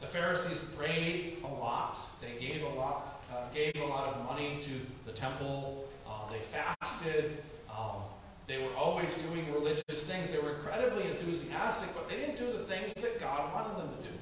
The 0.00 0.06
Pharisees 0.06 0.74
prayed 0.76 1.36
a 1.44 1.46
lot. 1.46 1.98
They 2.22 2.32
gave 2.40 2.62
a 2.62 2.68
lot, 2.68 3.22
uh, 3.30 3.52
gave 3.54 3.76
a 3.76 3.84
lot 3.84 4.14
of 4.14 4.24
money 4.24 4.58
to 4.60 4.70
the 5.04 5.12
temple. 5.12 5.88
Uh, 6.06 6.26
they 6.32 6.38
fasted. 6.38 7.38
Um, 7.70 8.02
they 8.46 8.58
were 8.58 8.74
always 8.76 9.14
doing 9.18 9.52
religious 9.52 10.10
things. 10.10 10.32
They 10.32 10.38
were 10.38 10.54
incredibly 10.54 11.02
enthusiastic, 11.02 11.94
but 11.94 12.08
they 12.08 12.16
didn't 12.16 12.36
do 12.36 12.46
the 12.46 12.58
things 12.58 12.94
that 12.94 13.20
God 13.20 13.52
wanted 13.52 13.76
them 13.76 13.90
to 13.96 14.08
do. 14.08 14.14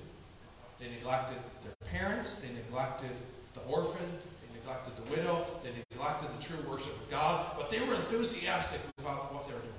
They 0.80 0.90
neglected 0.90 1.38
their 1.62 1.74
parents. 1.90 2.40
They 2.40 2.52
neglected 2.52 3.10
the 3.54 3.60
orphan. 3.60 4.06
They 4.42 4.58
neglected 4.58 4.94
the 4.96 5.10
widow. 5.10 5.46
They 5.62 5.70
neglected 5.90 6.28
the 6.36 6.42
true 6.42 6.70
worship 6.70 6.92
of 7.00 7.10
God. 7.10 7.46
But 7.56 7.70
they 7.70 7.80
were 7.80 7.94
enthusiastic 7.94 8.80
about 8.98 9.32
what 9.32 9.46
they 9.46 9.54
were 9.54 9.60
doing. 9.60 9.72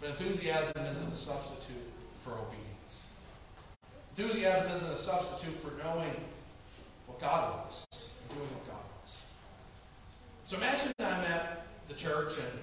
But 0.00 0.10
enthusiasm 0.10 0.86
isn't 0.86 1.12
a 1.12 1.16
substitute 1.16 1.76
for 2.20 2.32
obedience. 2.32 2.77
Enthusiasm 4.18 4.72
isn't 4.72 4.90
a 4.90 4.96
substitute 4.96 5.54
for 5.54 5.80
knowing 5.84 6.10
what 7.06 7.20
God 7.20 7.54
wants 7.54 7.86
and 8.20 8.36
doing 8.36 8.50
what 8.50 8.66
God 8.66 8.82
wants. 8.96 9.24
So 10.42 10.56
imagine 10.56 10.90
I'm 10.98 11.24
at 11.30 11.62
the 11.86 11.94
church 11.94 12.34
and 12.34 12.58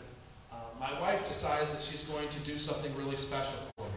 uh, 0.52 0.56
my 0.82 1.00
wife 1.00 1.26
decides 1.26 1.72
that 1.72 1.82
she's 1.82 2.10
going 2.10 2.28
to 2.28 2.40
do 2.40 2.58
something 2.58 2.94
really 2.98 3.16
special 3.16 3.58
for 3.78 3.84
me. 3.84 3.90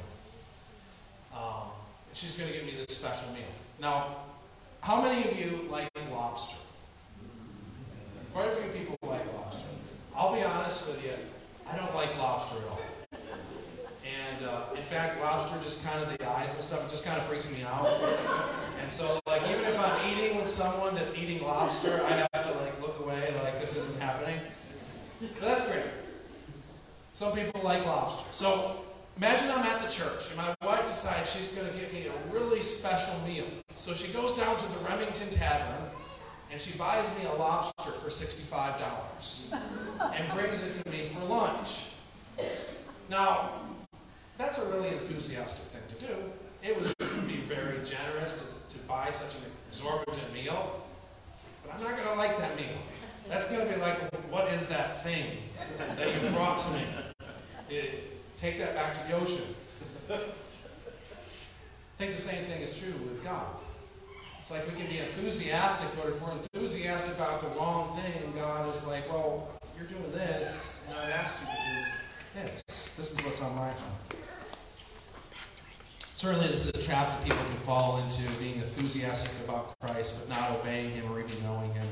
Um, 1.35 1.71
she's 2.13 2.39
going 2.39 2.49
to 2.49 2.57
give 2.57 2.65
me 2.65 2.75
this 2.79 2.97
special 2.97 3.29
meal. 3.33 3.43
Now, 3.81 4.19
how 4.81 5.03
many 5.03 5.29
of 5.29 5.37
you 5.37 5.67
like 5.69 5.89
lobster? 6.13 6.59
Quite 8.35 8.51
a 8.51 8.53
few 8.53 8.71
people 8.71 8.97
like 9.03 9.27
lobster. 9.35 9.67
I'll 10.15 10.33
be 10.33 10.45
honest 10.45 10.87
with 10.87 11.05
you, 11.05 11.15
I 11.69 11.77
don't 11.77 11.93
like 11.97 12.17
lobster 12.19 12.59
at 12.59 12.71
all. 12.71 12.98
And 14.09 14.47
uh, 14.47 14.65
in 14.75 14.83
fact, 14.83 15.21
lobster 15.21 15.59
just 15.63 15.87
kind 15.87 16.03
of 16.03 16.17
the 16.17 16.29
eyes 16.29 16.55
and 16.55 16.63
stuff, 16.63 16.87
it 16.87 16.91
just 16.91 17.05
kind 17.05 17.19
of 17.19 17.25
freaks 17.25 17.51
me 17.53 17.63
out. 17.65 17.87
And 18.81 18.91
so, 18.91 19.21
like, 19.27 19.43
even 19.51 19.65
if 19.65 19.79
I'm 19.79 20.11
eating 20.11 20.37
with 20.37 20.49
someone 20.49 20.95
that's 20.95 21.19
eating 21.19 21.45
lobster, 21.45 22.01
I 22.05 22.11
have 22.11 22.31
to 22.33 22.59
like 22.63 22.81
look 22.81 23.01
away, 23.01 23.35
like 23.45 23.61
this 23.61 23.77
isn't 23.77 24.01
happening. 24.01 24.41
But 25.21 25.41
that's 25.41 25.71
great. 25.71 25.85
Some 27.13 27.33
people 27.33 27.61
like 27.63 27.85
lobster. 27.85 28.29
So 28.33 28.81
imagine 29.17 29.51
I'm 29.51 29.67
at 29.67 29.81
the 29.81 29.91
church 29.91 30.29
and 30.29 30.37
my 30.37 30.55
wife 30.65 30.87
decides 30.87 31.35
she's 31.35 31.55
going 31.55 31.69
to 31.71 31.79
give 31.79 31.93
me 31.93 32.07
a 32.07 32.33
really 32.33 32.63
special 32.63 33.19
meal. 33.27 33.47
So 33.75 33.93
she 33.93 34.13
goes 34.13 34.39
down 34.39 34.57
to 34.57 34.67
the 34.73 34.89
Remington 34.89 35.29
Tavern 35.31 35.91
and 36.51 36.61
she 36.61 36.79
buys 36.79 37.11
me 37.19 37.27
a 37.27 37.35
lobster 37.35 37.91
for 37.91 38.09
$65 38.09 39.55
and 40.15 40.33
brings 40.33 40.63
it 40.63 40.83
to 40.83 40.91
me 40.91 41.07
for 41.07 41.25
lunch. 41.27 41.93
Now, 43.11 43.51
that's 44.39 44.65
a 44.65 44.73
really 44.73 44.89
enthusiastic 44.89 45.65
thing 45.67 45.99
to 45.99 46.07
do. 46.07 46.15
It 46.63 46.81
was 46.81 46.95
be 47.29 47.37
very 47.37 47.85
generous 47.85 48.41
to, 48.41 48.75
to 48.75 48.83
buy 48.85 49.11
such 49.11 49.35
an 49.35 49.43
exorbitant 49.69 50.33
meal, 50.33 50.83
but 51.63 51.75
I'm 51.75 51.83
not 51.83 51.97
going 51.97 52.09
to 52.09 52.15
like 52.15 52.39
that 52.39 52.57
meal. 52.57 52.79
That's 53.29 53.51
going 53.51 53.67
to 53.67 53.75
be 53.75 53.79
like, 53.81 53.97
what 54.33 54.51
is 54.51 54.69
that 54.71 54.97
thing 55.03 55.27
that 55.97 56.07
you've 56.15 56.33
brought 56.35 56.59
to 56.61 56.73
me? 56.73 56.83
It, 57.69 58.37
take 58.37 58.59
that 58.59 58.75
back 58.75 58.95
to 58.95 59.13
the 59.13 59.21
ocean. 59.21 59.55
I 60.11 60.17
think 61.99 62.13
the 62.13 62.19
same 62.19 62.47
thing 62.47 62.63
is 62.63 62.79
true 62.79 62.93
with 62.93 63.23
God. 63.23 63.47
It's 64.39 64.51
like 64.51 64.67
we 64.67 64.81
can 64.81 64.87
be 64.91 64.99
enthusiastic, 65.01 65.89
but 66.01 66.09
if 66.09 66.23
we're 66.23 66.33
enthusiastic 66.33 67.17
about 67.17 67.43
the 67.43 67.49
wrong 67.59 67.99
thing, 67.99 68.33
God 68.37 68.69
is 68.71 68.87
like, 68.87 69.11
well, 69.11 69.51
you're 69.77 69.89
doing 69.89 70.11
this, 70.13 70.87
and 70.89 70.99
I've 70.99 71.11
asked 71.11 71.43
you 71.43 71.49
to 71.49 72.47
do 72.47 72.53
this. 72.53 72.63
This 72.97 73.13
is 73.13 73.25
what's 73.25 73.43
on 73.43 73.55
my 73.55 73.69
heart. 73.69 74.28
Certainly, 76.19 76.49
this 76.49 76.67
is 76.67 76.71
a 76.71 76.85
trap 76.85 77.11
that 77.11 77.23
people 77.23 77.45
can 77.45 77.59
fall 77.59 77.99
into, 77.99 78.29
being 78.41 78.57
enthusiastic 78.57 79.49
about 79.49 79.79
Christ, 79.79 80.29
but 80.29 80.37
not 80.37 80.51
obeying 80.51 80.91
Him 80.91 81.13
or 81.13 81.21
even 81.21 81.41
knowing 81.45 81.73
Him. 81.73 81.87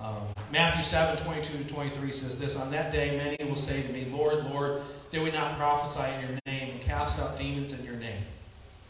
Um, 0.00 0.22
Matthew 0.52 0.84
7 0.84 1.16
22 1.24 1.64
to 1.64 1.74
23 1.74 2.12
says 2.12 2.38
this 2.38 2.62
On 2.62 2.70
that 2.70 2.92
day, 2.92 3.16
many 3.16 3.36
will 3.42 3.56
say 3.56 3.82
to 3.82 3.92
me, 3.92 4.06
Lord, 4.12 4.34
Lord, 4.52 4.82
did 5.10 5.20
we 5.20 5.32
not 5.32 5.58
prophesy 5.58 6.08
in 6.14 6.20
your 6.20 6.38
name 6.46 6.74
and 6.74 6.80
cast 6.80 7.18
out 7.18 7.36
demons 7.36 7.76
in 7.76 7.84
your 7.84 7.96
name? 7.96 8.22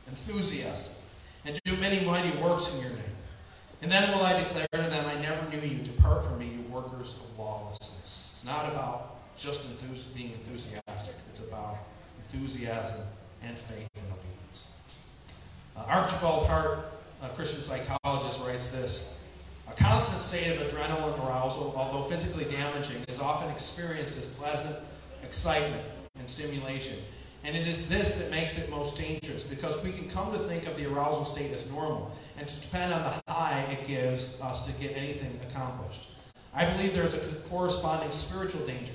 Enthusiastic. 0.08 0.92
And 1.46 1.58
do 1.64 1.74
many 1.78 2.04
mighty 2.04 2.36
works 2.36 2.76
in 2.76 2.82
your 2.82 2.90
name. 2.90 3.16
And 3.80 3.90
then 3.90 4.10
will 4.10 4.26
I 4.26 4.38
declare 4.42 4.66
to 4.72 4.90
them, 4.90 5.06
I 5.06 5.18
never 5.22 5.48
knew 5.48 5.66
you. 5.66 5.78
Depart 5.84 6.22
from 6.22 6.38
me, 6.38 6.48
you 6.48 6.70
workers 6.70 7.18
of 7.18 7.38
lawlessness. 7.38 8.42
It's 8.42 8.44
not 8.44 8.70
about 8.70 9.36
just 9.38 9.82
being 10.14 10.32
enthusiastic, 10.32 11.14
it's 11.30 11.48
about 11.48 11.78
enthusiasm 12.30 13.00
and 13.42 13.58
faith. 13.58 13.88
Uh, 15.76 15.84
Archibald 15.88 16.46
Hart, 16.46 16.90
a 17.22 17.28
Christian 17.30 17.60
psychologist, 17.60 18.46
writes 18.46 18.74
this 18.74 19.20
A 19.68 19.74
constant 19.74 20.22
state 20.22 20.56
of 20.56 20.66
adrenaline 20.66 21.18
arousal, 21.26 21.74
although 21.76 22.02
physically 22.02 22.44
damaging, 22.44 23.02
is 23.08 23.20
often 23.20 23.50
experienced 23.50 24.16
as 24.18 24.28
pleasant 24.28 24.82
excitement 25.22 25.82
and 26.18 26.28
stimulation. 26.28 26.96
And 27.44 27.54
it 27.54 27.68
is 27.68 27.88
this 27.88 28.22
that 28.22 28.30
makes 28.30 28.58
it 28.58 28.70
most 28.70 28.96
dangerous 28.96 29.48
because 29.48 29.82
we 29.84 29.92
can 29.92 30.08
come 30.08 30.32
to 30.32 30.38
think 30.38 30.66
of 30.66 30.76
the 30.76 30.86
arousal 30.86 31.24
state 31.24 31.52
as 31.52 31.70
normal 31.70 32.10
and 32.38 32.48
to 32.48 32.62
depend 32.62 32.92
on 32.92 33.02
the 33.02 33.32
high 33.32 33.64
it 33.70 33.86
gives 33.86 34.40
us 34.40 34.66
to 34.66 34.80
get 34.80 34.96
anything 34.96 35.38
accomplished. 35.48 36.10
I 36.54 36.64
believe 36.64 36.94
there 36.94 37.04
is 37.04 37.14
a 37.14 37.34
corresponding 37.48 38.10
spiritual 38.10 38.66
danger. 38.66 38.94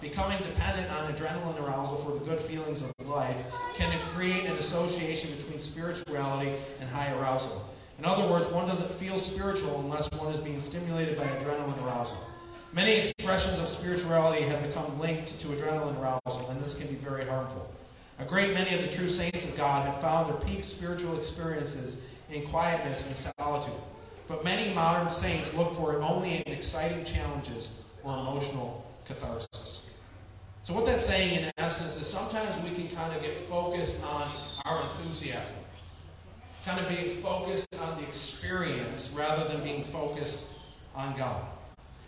Becoming 0.00 0.38
dependent 0.38 0.90
on 0.92 1.12
adrenaline 1.12 1.60
arousal 1.66 1.96
for 1.96 2.18
the 2.18 2.24
good 2.24 2.38
feelings 2.38 2.82
of 2.82 3.08
life 3.08 3.50
can 3.76 3.90
create 4.14 4.44
an 4.44 4.56
association 4.58 5.34
between 5.36 5.58
spirituality 5.58 6.52
and 6.80 6.88
high 6.90 7.12
arousal. 7.14 7.68
In 7.98 8.04
other 8.04 8.30
words, 8.30 8.46
one 8.52 8.66
doesn't 8.66 8.90
feel 8.90 9.18
spiritual 9.18 9.80
unless 9.80 10.08
one 10.20 10.30
is 10.32 10.40
being 10.40 10.60
stimulated 10.60 11.16
by 11.16 11.24
adrenaline 11.24 11.82
arousal. 11.84 12.18
Many 12.74 12.98
expressions 12.98 13.58
of 13.58 13.68
spirituality 13.68 14.42
have 14.42 14.62
become 14.66 14.98
linked 15.00 15.40
to 15.40 15.48
adrenaline 15.48 15.98
arousal, 16.00 16.50
and 16.50 16.60
this 16.60 16.78
can 16.78 16.88
be 16.88 16.94
very 16.94 17.24
harmful. 17.24 17.68
A 18.18 18.24
great 18.24 18.54
many 18.54 18.74
of 18.76 18.82
the 18.82 18.88
true 18.88 19.08
saints 19.08 19.50
of 19.50 19.56
God 19.56 19.86
have 19.86 20.00
found 20.00 20.28
their 20.28 20.40
peak 20.42 20.62
spiritual 20.62 21.16
experiences 21.16 22.06
in 22.30 22.42
quietness 22.46 23.08
and 23.08 23.34
solitude. 23.40 23.80
But 24.28 24.44
many 24.44 24.74
modern 24.74 25.08
saints 25.10 25.56
look 25.56 25.72
for 25.72 25.94
it 25.94 26.02
only 26.02 26.42
in 26.46 26.52
exciting 26.52 27.04
challenges 27.04 27.84
or 28.04 28.12
emotional 28.12 28.85
catharsis. 29.06 29.98
So, 30.62 30.74
what 30.74 30.84
that's 30.86 31.06
saying 31.06 31.44
in 31.44 31.50
essence 31.58 32.00
is 32.00 32.06
sometimes 32.08 32.58
we 32.64 32.74
can 32.74 32.94
kind 32.94 33.14
of 33.14 33.22
get 33.22 33.38
focused 33.38 34.04
on 34.04 34.28
our 34.64 34.82
enthusiasm, 34.82 35.56
kind 36.64 36.80
of 36.80 36.88
being 36.88 37.10
focused 37.10 37.68
on 37.80 38.00
the 38.00 38.08
experience 38.08 39.14
rather 39.16 39.46
than 39.48 39.62
being 39.62 39.84
focused 39.84 40.58
on 40.94 41.16
God. 41.16 41.40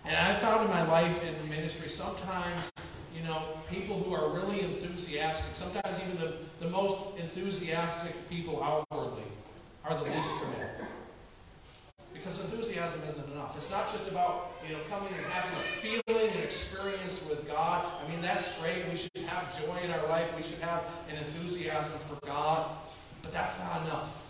And 0.05 0.17
I've 0.17 0.39
found 0.39 0.65
in 0.65 0.71
my 0.71 0.89
life 0.89 1.23
in 1.23 1.49
ministry 1.49 1.89
sometimes, 1.89 2.71
you 3.15 3.23
know, 3.23 3.43
people 3.71 3.99
who 3.99 4.15
are 4.15 4.31
really 4.31 4.61
enthusiastic, 4.63 5.55
sometimes 5.55 6.01
even 6.01 6.17
the, 6.17 6.35
the 6.61 6.71
most 6.71 7.19
enthusiastic 7.19 8.29
people 8.29 8.63
outwardly, 8.63 9.23
are 9.85 9.97
the 9.97 10.05
least 10.11 10.35
committed. 10.43 10.87
Because 12.19 12.45
enthusiasm 12.45 13.01
isn't 13.07 13.33
enough. 13.33 13.57
It's 13.57 13.71
not 13.71 13.91
just 13.91 14.11
about, 14.11 14.53
you 14.67 14.75
know, 14.75 14.83
coming 14.91 15.13
and 15.15 15.25
having 15.27 15.57
a 15.57 15.63
feeling 15.63 16.31
and 16.35 16.45
experience 16.45 17.25
with 17.29 17.47
God. 17.47 17.87
I 18.05 18.11
mean, 18.11 18.21
that's 18.21 18.61
great. 18.61 18.89
We 18.91 18.97
should 18.97 19.17
have 19.29 19.57
joy 19.59 19.79
in 19.85 19.91
our 19.93 20.07
life. 20.09 20.37
We 20.37 20.43
should 20.43 20.59
have 20.59 20.83
an 21.09 21.17
enthusiasm 21.17 21.99
for 22.01 22.27
God. 22.27 22.71
But 23.23 23.33
that's 23.33 23.65
not 23.65 23.83
enough. 23.87 24.27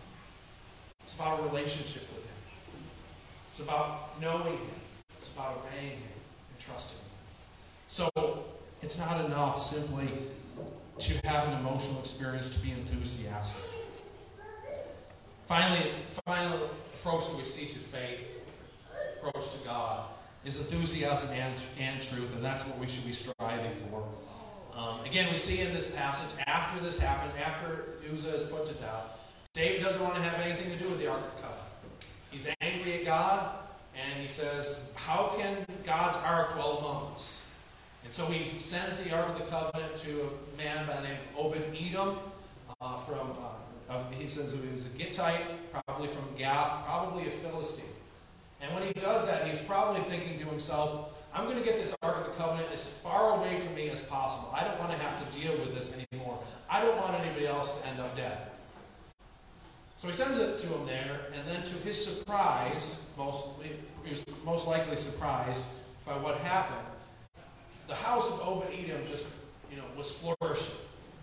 It's 1.02 1.14
about 1.14 1.40
a 1.40 1.42
relationship 1.44 2.02
with 2.14 2.24
Him. 2.24 2.84
It's 3.46 3.60
about 3.60 4.20
knowing 4.20 4.58
Him. 4.58 4.80
It's 5.16 5.32
about 5.32 5.64
obeying 5.64 5.92
Him 5.92 6.12
and 6.50 6.58
trusting 6.58 6.98
Him. 6.98 7.10
So 7.86 8.10
it's 8.82 8.98
not 8.98 9.24
enough 9.24 9.62
simply 9.62 10.08
to 10.98 11.26
have 11.26 11.48
an 11.48 11.60
emotional 11.60 12.00
experience 12.00 12.50
to 12.50 12.60
be 12.64 12.72
enthusiastic. 12.72 13.64
Finally, 15.46 15.90
final 16.26 16.70
approach 17.00 17.28
that 17.28 17.36
we 17.36 17.44
see 17.44 17.66
to 17.66 17.78
faith, 17.78 18.44
approach 19.18 19.50
to 19.52 19.58
God, 19.64 20.06
is 20.44 20.58
enthusiasm 20.60 21.30
and, 21.34 21.54
and 21.78 22.02
truth, 22.02 22.34
and 22.34 22.44
that's 22.44 22.66
what 22.66 22.78
we 22.78 22.86
should 22.86 23.04
be 23.04 23.12
striving 23.12 23.74
for. 23.74 24.04
Um, 24.76 25.04
again, 25.04 25.30
we 25.30 25.36
see 25.36 25.60
in 25.60 25.74
this 25.74 25.94
passage, 25.94 26.38
after 26.46 26.82
this 26.84 27.00
happened, 27.00 27.32
after 27.44 27.86
Uzzah 28.12 28.34
is 28.34 28.44
put 28.44 28.66
to 28.66 28.74
death, 28.74 29.18
David 29.52 29.82
doesn't 29.82 30.02
want 30.02 30.14
to 30.14 30.22
have 30.22 30.40
anything 30.40 30.70
to 30.70 30.82
do 30.82 30.88
with 30.88 31.00
the 31.00 31.08
Ark 31.08 31.18
of 31.18 31.36
the 31.36 31.42
Covenant. 31.42 31.64
He's 32.30 32.48
angry 32.60 33.00
at 33.00 33.04
God, 33.04 33.56
and 33.96 34.20
he 34.20 34.28
says, 34.28 34.94
How 34.96 35.34
can 35.36 35.66
God's 35.84 36.16
Ark 36.18 36.52
dwell 36.52 36.78
among 36.78 37.14
us? 37.14 37.48
And 38.04 38.12
so 38.12 38.26
he 38.26 38.56
sends 38.58 39.02
the 39.02 39.14
Ark 39.16 39.28
of 39.28 39.38
the 39.38 39.50
Covenant 39.50 39.96
to 39.96 40.10
a 40.22 40.56
man 40.56 40.86
by 40.86 40.96
the 40.96 41.08
name 41.08 41.16
of 41.36 41.46
Obed 41.46 41.62
Edom 41.74 42.18
uh, 42.80 42.96
from 42.96 43.32
uh, 43.32 43.67
he 44.10 44.28
says 44.28 44.52
he 44.52 44.74
was 44.74 44.86
a 44.86 44.98
Gittite, 44.98 45.42
probably 45.72 46.08
from 46.08 46.24
Gath, 46.36 46.84
probably 46.84 47.26
a 47.26 47.30
Philistine. 47.30 47.84
And 48.60 48.74
when 48.74 48.82
he 48.82 48.92
does 48.92 49.26
that, 49.26 49.46
he's 49.46 49.60
probably 49.60 50.00
thinking 50.02 50.38
to 50.38 50.44
himself, 50.46 51.14
I'm 51.34 51.44
going 51.44 51.58
to 51.58 51.64
get 51.64 51.76
this 51.76 51.96
Ark 52.02 52.16
of 52.18 52.24
the 52.26 52.32
Covenant 52.32 52.68
as 52.72 52.88
far 52.88 53.38
away 53.38 53.56
from 53.56 53.74
me 53.74 53.90
as 53.90 54.06
possible. 54.08 54.50
I 54.54 54.64
don't 54.64 54.78
want 54.78 54.90
to 54.92 54.98
have 54.98 55.30
to 55.30 55.38
deal 55.38 55.52
with 55.52 55.74
this 55.74 56.04
anymore. 56.12 56.38
I 56.70 56.80
don't 56.80 56.96
want 56.96 57.14
anybody 57.20 57.46
else 57.46 57.80
to 57.80 57.88
end 57.88 58.00
up 58.00 58.16
dead. 58.16 58.38
So 59.96 60.06
he 60.06 60.12
sends 60.12 60.38
it 60.38 60.58
to 60.58 60.66
him 60.68 60.86
there, 60.86 61.20
and 61.34 61.46
then 61.46 61.62
to 61.64 61.74
his 61.78 62.04
surprise, 62.04 63.04
most, 63.16 63.62
he 64.04 64.10
was 64.10 64.24
most 64.44 64.66
likely 64.66 64.96
surprised 64.96 65.66
by 66.06 66.16
what 66.16 66.36
happened. 66.38 66.86
The 67.88 67.94
house 67.94 68.30
of 68.30 68.40
Obed 68.46 68.66
Edom 68.72 69.04
just, 69.06 69.28
you 69.70 69.76
know, 69.76 69.84
was 69.96 70.10
flourishing. 70.10 70.76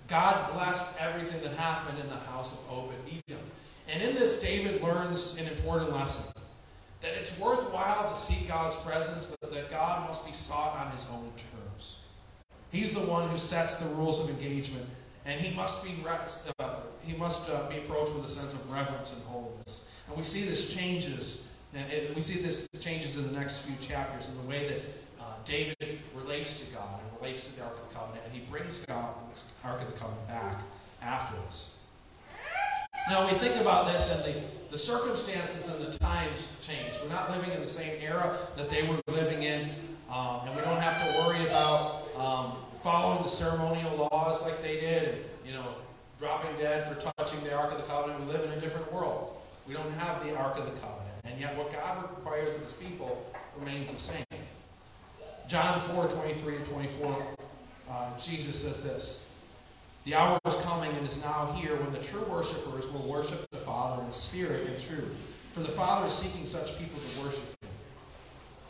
God 0.07 0.53
blessed 0.53 1.01
everything 1.01 1.41
that 1.41 1.53
happened 1.53 1.99
in 1.99 2.07
the 2.07 2.15
house 2.15 2.53
of 2.53 2.59
Obed 2.71 2.93
Edom. 3.07 3.41
And 3.89 4.01
in 4.03 4.15
this, 4.15 4.41
David 4.41 4.81
learns 4.81 5.39
an 5.39 5.47
important 5.47 5.93
lesson 5.93 6.31
that 7.01 7.13
it's 7.15 7.39
worthwhile 7.39 8.07
to 8.09 8.15
seek 8.15 8.47
God's 8.47 8.75
presence, 8.77 9.35
but 9.41 9.53
that 9.53 9.69
God 9.69 10.07
must 10.07 10.25
be 10.25 10.31
sought 10.31 10.77
on 10.77 10.91
his 10.91 11.07
own 11.11 11.31
terms. 11.35 12.07
He's 12.71 12.93
the 12.93 13.09
one 13.09 13.29
who 13.29 13.37
sets 13.37 13.75
the 13.75 13.93
rules 13.95 14.23
of 14.23 14.29
engagement, 14.29 14.85
and 15.25 15.39
he 15.39 15.55
must 15.55 15.83
be 15.83 15.91
uh, 16.59 16.75
he 17.03 17.15
must 17.15 17.49
uh, 17.49 17.69
be 17.69 17.77
approached 17.77 18.13
with 18.13 18.25
a 18.25 18.29
sense 18.29 18.53
of 18.53 18.71
reverence 18.71 19.13
and 19.13 19.23
holiness. 19.23 19.93
And 20.07 20.17
we 20.17 20.23
see 20.23 20.49
this 20.49 20.75
changes, 20.75 21.51
and 21.73 21.91
it, 21.91 22.13
we 22.15 22.21
see 22.21 22.41
this 22.41 22.67
changes 22.81 23.17
in 23.17 23.31
the 23.31 23.39
next 23.39 23.65
few 23.65 23.75
chapters 23.87 24.29
in 24.29 24.37
the 24.37 24.49
way 24.49 24.67
that 24.67 24.81
David 25.45 25.99
relates 26.15 26.67
to 26.67 26.75
God 26.75 26.99
and 27.01 27.21
relates 27.21 27.47
to 27.49 27.55
the 27.55 27.63
Ark 27.63 27.77
of 27.77 27.89
the 27.89 27.95
Covenant, 27.95 28.23
and 28.25 28.34
he 28.34 28.41
brings 28.49 28.84
God's 28.86 29.55
Ark 29.63 29.81
of 29.81 29.88
the 29.91 29.97
Covenant 29.97 30.27
back 30.27 30.62
after 31.01 31.36
this. 31.45 31.86
Now, 33.08 33.23
we 33.23 33.34
think 33.34 33.62
about 33.62 33.86
this, 33.86 34.12
and 34.12 34.23
the, 34.23 34.41
the 34.71 34.77
circumstances 34.77 35.71
and 35.71 35.86
the 35.86 35.97
times 35.99 36.58
change. 36.62 36.95
We're 37.03 37.10
not 37.10 37.29
living 37.29 37.51
in 37.51 37.62
the 37.62 37.67
same 37.67 38.01
era 38.01 38.36
that 38.58 38.71
they 38.71 38.81
were 38.81 38.99
living 39.08 39.43
in, 39.43 39.69
um, 40.12 40.41
and 40.45 40.55
we 40.55 40.62
don't 40.63 40.81
have 40.81 41.05
to 41.05 41.19
worry 41.21 41.45
about 41.45 42.01
um, 42.17 42.53
following 42.81 43.21
the 43.21 43.29
ceremonial 43.29 44.10
laws 44.12 44.41
like 44.41 44.63
they 44.63 44.79
did, 44.79 45.10
and 45.10 45.17
you 45.45 45.53
know, 45.53 45.75
dropping 46.17 46.55
dead 46.58 46.88
for 46.88 47.12
touching 47.17 47.43
the 47.43 47.53
Ark 47.53 47.71
of 47.71 47.77
the 47.77 47.84
Covenant. 47.84 48.25
We 48.25 48.31
live 48.31 48.43
in 48.45 48.51
a 48.58 48.60
different 48.60 48.91
world. 48.91 49.34
We 49.67 49.75
don't 49.75 49.91
have 49.99 50.25
the 50.25 50.36
Ark 50.36 50.58
of 50.58 50.65
the 50.65 50.79
Covenant, 50.79 51.21
and 51.25 51.39
yet 51.39 51.55
what 51.55 51.71
God 51.71 52.10
requires 52.10 52.55
of 52.55 52.63
His 52.63 52.73
people 52.73 53.31
remains 53.60 53.91
the 53.91 53.99
same. 53.99 54.24
John 55.47 55.79
4 55.79 56.08
23 56.08 56.58
to 56.58 56.63
24, 56.65 57.27
uh, 57.89 58.17
Jesus 58.17 58.63
says 58.63 58.84
this 58.84 59.39
The 60.03 60.15
hour 60.15 60.39
is 60.47 60.55
coming 60.62 60.91
and 60.97 61.08
is 61.08 61.23
now 61.23 61.51
here 61.55 61.75
when 61.75 61.91
the 61.91 61.99
true 61.99 62.23
worshippers 62.23 62.91
will 62.91 63.08
worship 63.08 63.45
the 63.51 63.58
Father 63.58 64.03
in 64.03 64.12
spirit 64.12 64.67
and 64.67 64.79
truth. 64.79 65.19
For 65.51 65.60
the 65.60 65.69
Father 65.69 66.08
is 66.08 66.13
seeking 66.13 66.47
such 66.47 66.79
people 66.79 66.99
to 66.99 67.21
worship 67.21 67.43
Him. 67.62 67.69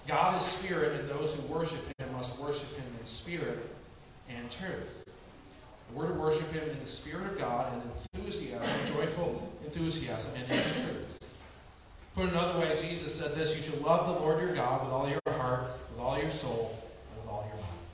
God 0.05 0.35
is 0.35 0.41
spirit, 0.41 0.99
and 0.99 1.07
those 1.07 1.39
who 1.39 1.53
worship 1.53 1.79
Him 1.97 2.11
must 2.11 2.41
worship 2.41 2.75
Him 2.75 2.85
in 2.99 3.05
spirit 3.05 3.59
and 4.29 4.51
truth. 4.51 5.05
We're 5.93 6.07
to 6.07 6.13
worship 6.13 6.51
Him 6.51 6.69
in 6.69 6.79
the 6.79 6.85
spirit 6.85 7.27
of 7.27 7.39
God 7.39 7.71
and 7.71 7.83
enthusiasm, 8.19 8.95
joyful 8.95 9.49
enthusiasm, 9.63 10.41
and 10.41 10.51
in 10.51 10.57
truth. 10.57 11.14
Put 12.15 12.29
another 12.29 12.57
way, 12.61 12.73
Jesus 12.79 13.13
said 13.13 13.35
this 13.35 13.57
You 13.57 13.61
should 13.61 13.83
love 13.83 14.07
the 14.07 14.13
Lord 14.23 14.39
your 14.39 14.55
God 14.55 14.85
with 14.85 14.93
all 14.93 15.09
your 15.09 15.19
heart, 15.37 15.67
with 15.91 15.99
all 15.99 16.17
your 16.17 16.31
soul, 16.31 16.81
and 17.09 17.19
with 17.19 17.29
all 17.29 17.43
your 17.45 17.57
mind. 17.57 17.91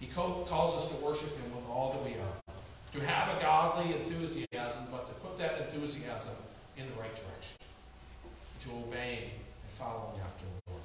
He 0.00 0.08
calls 0.08 0.76
us 0.76 0.86
to 0.90 1.04
worship 1.04 1.30
Him 1.38 1.54
with 1.54 1.64
all 1.70 1.92
that 1.92 2.04
we 2.04 2.18
are. 2.18 2.54
To 2.92 3.06
have 3.06 3.38
a 3.38 3.40
godly 3.40 3.94
enthusiasm, 3.94 4.88
but 4.90 5.06
to 5.06 5.12
put 5.14 5.38
that 5.38 5.60
enthusiasm 5.60 6.34
in 6.76 6.84
the 6.86 6.92
right 6.94 7.14
direction. 7.14 7.58
To 8.62 8.70
obeying 8.88 9.30
and 9.30 9.70
following 9.70 10.20
after 10.24 10.44
the 10.44 10.72
Lord. 10.72 10.82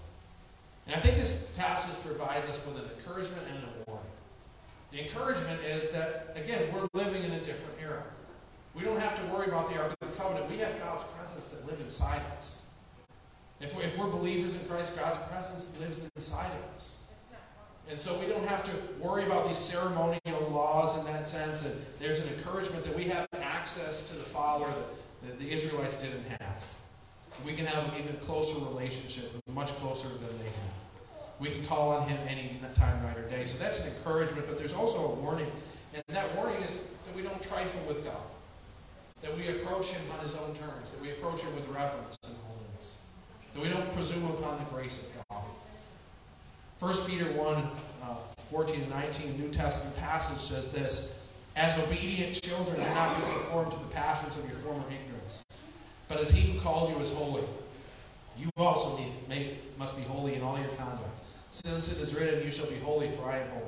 And 0.85 0.95
I 0.95 0.99
think 0.99 1.17
this 1.17 1.55
passage 1.57 2.05
provides 2.05 2.47
us 2.47 2.63
with 2.67 2.77
an 2.77 2.89
encouragement 2.97 3.47
and 3.49 3.63
a 3.63 3.89
warning. 3.89 4.05
The 4.91 5.01
encouragement 5.01 5.59
is 5.63 5.91
that, 5.91 6.35
again, 6.35 6.71
we're 6.71 6.87
living 6.93 7.23
in 7.23 7.31
a 7.31 7.39
different 7.39 7.81
era. 7.81 8.03
We 8.77 8.83
don't 8.83 8.99
have 8.99 9.17
to 9.17 9.33
worry 9.33 9.47
about 9.47 9.69
the 9.69 9.81
Ark 9.81 9.91
of 9.99 10.11
the 10.11 10.15
Covenant. 10.15 10.49
We 10.51 10.57
have 10.57 10.79
God's 10.79 11.03
presence 11.03 11.49
that 11.49 11.65
lives 11.65 11.81
inside 11.81 12.21
us. 12.37 12.71
If 13.59 13.75
we're, 13.75 13.83
if 13.83 13.97
we're 13.97 14.07
believers 14.07 14.53
in 14.53 14.59
Christ, 14.67 14.95
God's 14.95 15.17
presence 15.29 15.79
lives 15.79 16.07
inside 16.15 16.51
of 16.51 16.75
us. 16.75 17.03
And 17.89 17.99
so 17.99 18.19
we 18.19 18.27
don't 18.27 18.45
have 18.47 18.63
to 18.65 18.71
worry 19.03 19.25
about 19.25 19.47
these 19.47 19.57
ceremonial 19.57 20.49
laws 20.51 20.99
in 20.99 21.05
that 21.05 21.27
sense. 21.27 21.65
And 21.65 21.73
there's 21.99 22.19
an 22.19 22.33
encouragement 22.33 22.83
that 22.83 22.95
we 22.95 23.05
have 23.05 23.27
access 23.41 24.09
to 24.09 24.15
the 24.15 24.25
Father 24.25 24.65
that, 24.65 25.29
that 25.29 25.39
the 25.39 25.51
Israelites 25.51 26.01
didn't 26.01 26.27
have. 26.39 26.75
We 27.45 27.53
can 27.53 27.65
have 27.65 27.91
an 27.91 27.99
even 27.99 28.17
closer 28.17 28.63
relationship, 28.65 29.31
much 29.51 29.71
closer 29.75 30.09
than 30.09 30.37
they 30.37 30.45
have. 30.45 31.23
We 31.39 31.49
can 31.49 31.63
call 31.65 31.91
on 31.91 32.07
Him 32.07 32.19
any 32.27 32.59
time, 32.75 33.01
night, 33.03 33.17
or 33.17 33.29
day. 33.29 33.45
So 33.45 33.57
that's 33.63 33.85
an 33.85 33.93
encouragement, 33.95 34.47
but 34.47 34.57
there's 34.57 34.73
also 34.73 35.13
a 35.13 35.15
warning. 35.15 35.51
And 35.93 36.03
that 36.09 36.35
warning 36.35 36.61
is 36.61 36.95
that 37.05 37.15
we 37.15 37.21
don't 37.21 37.41
trifle 37.41 37.81
with 37.87 38.03
God, 38.03 38.21
that 39.21 39.35
we 39.37 39.47
approach 39.49 39.87
Him 39.87 40.01
on 40.13 40.19
His 40.19 40.35
own 40.35 40.53
terms, 40.55 40.91
that 40.91 41.01
we 41.01 41.11
approach 41.11 41.41
Him 41.41 41.53
with 41.55 41.67
reverence 41.69 42.17
and 42.25 42.35
holiness 42.47 42.57
that 43.57 43.63
we 43.63 43.69
don't 43.69 43.91
presume 43.93 44.23
upon 44.31 44.57
the 44.59 44.65
grace 44.65 45.15
of 45.15 45.27
God. 45.29 45.43
1 46.79 47.09
Peter 47.09 47.31
1 47.31 47.55
uh, 47.55 48.15
14 48.37 48.81
and 48.81 48.89
19, 48.91 49.39
New 49.39 49.49
Testament 49.49 49.97
passage 49.97 50.37
says 50.37 50.71
this 50.71 51.27
As 51.55 51.77
obedient 51.79 52.39
children, 52.41 52.79
do 52.79 52.87
not 52.89 53.15
be 53.15 53.31
conformed 53.31 53.71
to 53.71 53.77
the 53.79 53.95
passions 53.95 54.37
of 54.37 54.47
your 54.47 54.59
former 54.59 54.83
ignorance, 54.87 55.43
but 56.07 56.19
as 56.19 56.29
he 56.29 56.51
who 56.51 56.59
called 56.59 56.91
you 56.91 56.99
is 56.99 57.11
holy, 57.11 57.43
you 58.37 58.49
also 58.57 58.99
may, 59.27 59.57
must 59.79 59.97
be 59.97 60.03
holy 60.03 60.35
in 60.35 60.43
all 60.43 60.59
your 60.59 60.69
conduct. 60.69 61.09
Since 61.49 61.97
it 61.97 62.01
is 62.01 62.13
written, 62.13 62.43
You 62.43 62.51
shall 62.51 62.67
be 62.67 62.75
holy, 62.75 63.07
for 63.07 63.23
I 63.23 63.39
am 63.39 63.49
holy. 63.49 63.63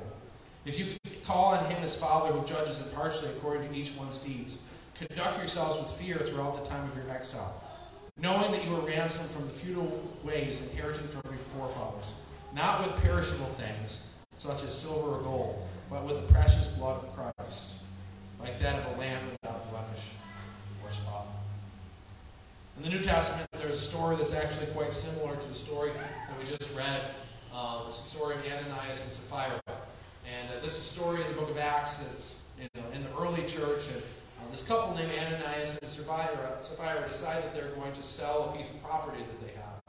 If 0.64 0.78
you 0.78 0.94
call 1.24 1.54
on 1.54 1.64
him 1.64 1.82
as 1.82 2.00
Father 2.00 2.32
who 2.32 2.46
judges 2.46 2.80
impartially 2.86 3.32
according 3.32 3.68
to 3.70 3.74
each 3.74 3.92
one's 3.96 4.18
deeds, 4.18 4.62
conduct 5.06 5.38
yourselves 5.38 5.78
with 5.78 5.90
fear 6.00 6.16
throughout 6.18 6.62
the 6.62 6.68
time 6.68 6.88
of 6.88 6.96
your 6.96 7.10
exile 7.10 7.62
knowing 8.20 8.50
that 8.52 8.64
you 8.64 8.70
were 8.70 8.80
ransomed 8.80 9.30
from 9.30 9.46
the 9.46 9.52
futile 9.52 10.02
ways 10.22 10.70
inherited 10.70 11.02
from 11.02 11.22
your 11.30 11.38
forefathers, 11.38 12.20
not 12.54 12.80
with 12.80 13.02
perishable 13.02 13.46
things, 13.46 14.14
such 14.36 14.62
as 14.62 14.76
silver 14.76 15.16
or 15.16 15.22
gold, 15.22 15.68
but 15.90 16.04
with 16.04 16.16
the 16.16 16.32
precious 16.32 16.68
blood 16.76 17.02
of 17.02 17.14
Christ, 17.14 17.76
like 18.38 18.58
that 18.58 18.78
of 18.78 18.96
a 18.96 19.00
lamb 19.00 19.20
without 19.30 19.70
blemish 19.70 20.12
or 20.84 20.90
spot. 20.90 21.26
In 22.76 22.82
the 22.82 22.90
New 22.90 23.02
Testament, 23.02 23.48
there's 23.52 23.74
a 23.74 23.78
story 23.78 24.16
that's 24.16 24.34
actually 24.34 24.66
quite 24.72 24.92
similar 24.92 25.36
to 25.36 25.48
the 25.48 25.54
story 25.54 25.90
that 25.92 26.38
we 26.38 26.44
just 26.44 26.76
read. 26.76 27.02
Um, 27.54 27.84
it's 27.88 27.98
the 27.98 28.16
story 28.16 28.36
of 28.36 28.44
Ananias 28.44 29.02
and 29.02 29.12
Sapphira. 29.12 29.60
And 29.66 30.48
uh, 30.48 30.60
this 30.62 30.78
is 30.78 30.78
a 30.78 31.00
story 31.00 31.20
in 31.20 31.28
the 31.28 31.34
book 31.34 31.50
of 31.50 31.58
Acts. 31.58 32.00
It's 32.14 32.48
you 32.58 32.68
know, 32.74 32.86
in 32.94 33.02
the 33.02 33.10
early 33.18 33.44
church. 33.46 33.88
And 33.92 34.02
this 34.50 34.66
couple 34.66 34.94
named 34.96 35.12
Ananias 35.12 35.78
and 35.78 35.88
Sapphira, 35.88 36.56
Sapphira 36.60 37.06
decide 37.06 37.42
that 37.42 37.54
they're 37.54 37.70
going 37.76 37.92
to 37.92 38.02
sell 38.02 38.50
a 38.52 38.56
piece 38.56 38.74
of 38.74 38.82
property 38.82 39.22
that 39.22 39.46
they 39.46 39.52
have. 39.52 39.80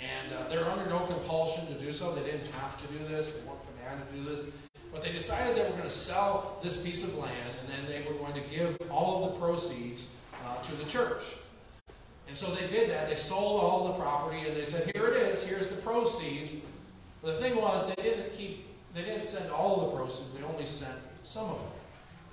And 0.00 0.32
uh, 0.32 0.48
they're 0.48 0.64
under 0.64 0.88
no 0.88 1.00
compulsion 1.00 1.66
to 1.66 1.74
do 1.74 1.92
so. 1.92 2.14
They 2.14 2.22
didn't 2.22 2.50
have 2.54 2.80
to 2.80 2.92
do 2.92 2.98
this. 3.08 3.36
They 3.36 3.48
weren't 3.48 3.60
commanded 3.76 4.10
to 4.10 4.16
do 4.16 4.24
this. 4.24 4.50
But 4.92 5.02
they 5.02 5.12
decided 5.12 5.56
they 5.56 5.62
were 5.62 5.76
going 5.76 5.82
to 5.82 5.90
sell 5.90 6.58
this 6.62 6.82
piece 6.84 7.04
of 7.04 7.16
land, 7.18 7.32
and 7.60 7.68
then 7.68 7.86
they 7.86 8.08
were 8.08 8.16
going 8.16 8.32
to 8.32 8.40
give 8.50 8.76
all 8.90 9.24
of 9.24 9.32
the 9.32 9.38
proceeds 9.38 10.16
uh, 10.46 10.60
to 10.62 10.74
the 10.76 10.84
church. 10.88 11.36
And 12.30 12.36
so 12.36 12.54
they 12.54 12.68
did 12.68 12.90
that. 12.90 13.08
They 13.08 13.16
sold 13.16 13.60
all 13.60 13.88
the 13.88 14.02
property 14.02 14.46
and 14.46 14.56
they 14.56 14.64
said, 14.64 14.94
here 14.94 15.08
it 15.08 15.16
is, 15.16 15.48
here's 15.48 15.66
the 15.66 15.82
proceeds. 15.82 16.72
But 17.22 17.34
the 17.34 17.42
thing 17.42 17.56
was, 17.56 17.92
they 17.92 18.02
didn't 18.02 18.32
keep, 18.32 18.66
they 18.94 19.02
didn't 19.02 19.24
send 19.24 19.50
all 19.50 19.90
the 19.90 19.96
proceeds, 19.96 20.32
they 20.32 20.44
only 20.44 20.64
sent 20.64 20.96
some 21.24 21.50
of 21.50 21.58
them. 21.58 21.79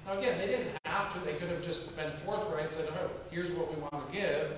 Now 0.07 0.17
again, 0.17 0.37
they 0.37 0.47
didn't 0.47 0.71
have 0.85 1.13
to, 1.13 1.19
they 1.25 1.33
could 1.33 1.49
have 1.49 1.63
just 1.63 1.95
been 1.97 2.09
forthright 2.11 2.63
and 2.63 2.71
said, 2.71 2.89
oh, 2.93 3.09
here's 3.29 3.51
what 3.51 3.75
we 3.75 3.81
want 3.81 4.09
to 4.09 4.15
give. 4.15 4.53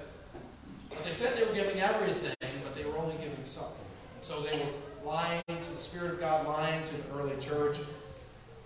But 0.90 1.04
they 1.04 1.12
said 1.12 1.36
they 1.36 1.44
were 1.44 1.56
giving 1.56 1.82
everything, 1.82 2.36
but 2.64 2.76
they 2.76 2.84
were 2.84 2.96
only 2.98 3.16
giving 3.16 3.44
something. 3.46 3.86
And 4.14 4.24
so 4.24 4.42
they 4.42 4.60
were 4.60 5.10
lying 5.10 5.42
to 5.48 5.74
the 5.74 5.80
Spirit 5.80 6.12
of 6.12 6.20
God, 6.20 6.48
lying 6.48 6.86
to 6.86 6.94
the 6.96 7.16
early 7.16 7.36
church. 7.40 7.80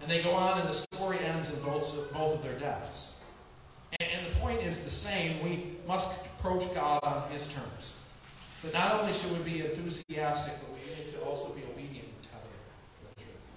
And 0.01 0.11
they 0.11 0.21
go 0.21 0.31
on, 0.31 0.59
and 0.59 0.67
the 0.67 0.73
story 0.73 1.19
ends 1.19 1.53
in 1.53 1.63
both, 1.63 2.11
both 2.11 2.35
of 2.35 2.43
their 2.43 2.59
deaths. 2.59 3.23
And, 4.01 4.09
and 4.11 4.33
the 4.33 4.35
point 4.39 4.61
is 4.61 4.83
the 4.83 4.89
same. 4.89 5.41
We 5.41 5.77
must 5.87 6.25
approach 6.25 6.65
God 6.75 6.99
on 7.03 7.31
His 7.31 7.53
terms. 7.53 8.01
But 8.61 8.73
not 8.73 8.99
only 8.99 9.13
should 9.13 9.31
we 9.37 9.51
be 9.51 9.65
enthusiastic, 9.65 10.55
but 10.59 10.69
we 10.73 11.03
need 11.03 11.13
to 11.13 11.21
also 11.21 11.53
be 11.53 11.61
obedient 11.63 12.07
and 12.07 12.23
tethered 12.23 12.59
to 12.99 13.15
the 13.15 13.23
truth. 13.23 13.51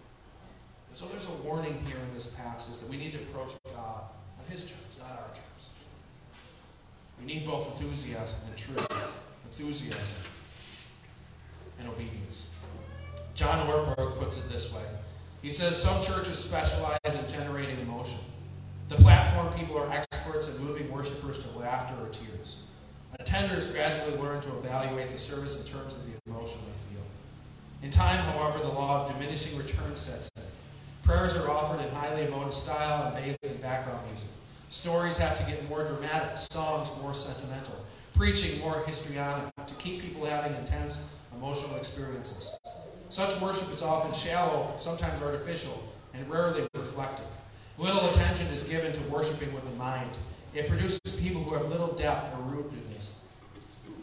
And 0.96 1.04
so 1.04 1.10
there's 1.10 1.28
a 1.28 1.42
warning 1.46 1.76
here 1.86 1.98
in 1.98 2.14
this 2.14 2.34
passage 2.40 2.78
that 2.78 2.88
we 2.88 2.96
need 2.96 3.12
to 3.12 3.18
approach 3.18 3.52
God 3.64 4.04
on 4.38 4.44
His 4.48 4.64
terms, 4.64 4.96
not 4.98 5.10
our 5.10 5.28
terms. 5.34 5.72
We 7.20 7.26
need 7.26 7.44
both 7.44 7.68
enthusiasm 7.68 8.48
and 8.48 8.56
truth. 8.56 9.20
Enthusiasm 9.44 10.32
and 11.78 11.88
obedience. 11.88 12.54
John 13.34 13.68
Ortberg 13.68 14.18
puts 14.18 14.38
it 14.38 14.50
this 14.50 14.74
way. 14.74 14.84
He 15.42 15.50
says 15.50 15.76
some 15.76 16.02
churches 16.02 16.38
specialize 16.38 16.98
in 17.04 17.30
generating 17.30 17.78
emotion. 17.80 18.20
The 18.88 18.96
platform 18.96 19.52
people 19.52 19.76
are 19.76 19.90
experts 19.90 20.48
at 20.48 20.58
moving 20.62 20.90
worshipers 20.90 21.44
to 21.44 21.58
laughter 21.58 21.94
or 22.02 22.08
tears. 22.08 22.64
Attenders 23.20 23.70
gradually 23.74 24.16
learn 24.16 24.40
to 24.40 24.48
evaluate 24.56 25.12
the 25.12 25.18
service 25.18 25.60
in 25.60 25.78
terms 25.78 25.94
of 25.94 26.06
the 26.06 26.12
emotion 26.26 26.58
they 26.64 26.94
feel. 26.94 27.04
In 27.82 27.90
time, 27.90 28.16
however, 28.32 28.60
the 28.60 28.68
law 28.68 29.04
of 29.04 29.12
diminishing 29.12 29.58
returns 29.58 30.00
sets 30.00 30.30
in. 30.36 30.45
Prayers 31.06 31.36
are 31.36 31.48
offered 31.48 31.80
in 31.80 31.88
highly 31.94 32.26
emotive 32.26 32.52
style 32.52 33.06
and 33.06 33.14
bathed 33.14 33.38
in 33.44 33.56
background 33.58 34.04
music. 34.08 34.28
Stories 34.70 35.16
have 35.16 35.38
to 35.38 35.44
get 35.48 35.68
more 35.68 35.84
dramatic, 35.84 36.36
songs 36.36 36.90
more 37.00 37.14
sentimental, 37.14 37.76
preaching 38.14 38.58
more 38.58 38.82
histrionic 38.88 39.54
to 39.68 39.74
keep 39.76 40.02
people 40.02 40.24
having 40.24 40.52
intense 40.56 41.14
emotional 41.36 41.76
experiences. 41.76 42.58
Such 43.08 43.40
worship 43.40 43.72
is 43.72 43.82
often 43.82 44.12
shallow, 44.12 44.74
sometimes 44.80 45.22
artificial, 45.22 45.80
and 46.12 46.28
rarely 46.28 46.66
reflective. 46.74 47.28
Little 47.78 48.10
attention 48.10 48.48
is 48.48 48.64
given 48.64 48.92
to 48.92 49.00
worshiping 49.02 49.54
with 49.54 49.64
the 49.64 49.76
mind. 49.76 50.10
It 50.54 50.66
produces 50.66 50.98
people 51.20 51.40
who 51.44 51.54
have 51.54 51.68
little 51.68 51.94
depth 51.94 52.34
or 52.34 52.52
rootedness. 52.52 53.20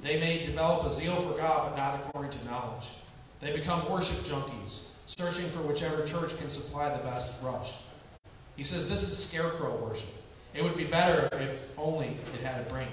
They 0.03 0.21
may 0.21 0.41
develop 0.41 0.87
a 0.87 0.91
zeal 0.91 1.15
for 1.15 1.37
God, 1.37 1.69
but 1.69 1.77
not 1.77 1.99
according 1.99 2.31
to 2.31 2.45
knowledge. 2.45 2.99
They 3.41 3.51
become 3.51 3.91
worship 3.91 4.19
junkies, 4.19 4.92
searching 5.17 5.49
for 5.49 5.59
whichever 5.59 6.03
church 6.03 6.37
can 6.37 6.49
supply 6.49 6.89
the 6.89 7.03
best 7.03 7.41
brush. 7.41 7.79
He 8.55 8.63
says 8.63 8.89
this 8.89 9.03
is 9.03 9.27
scarecrow 9.27 9.75
worship. 9.77 10.09
It 10.53 10.63
would 10.63 10.77
be 10.77 10.85
better 10.85 11.29
if 11.33 11.63
only 11.77 12.17
it 12.33 12.41
had 12.41 12.61
a 12.61 12.69
brain. 12.69 12.87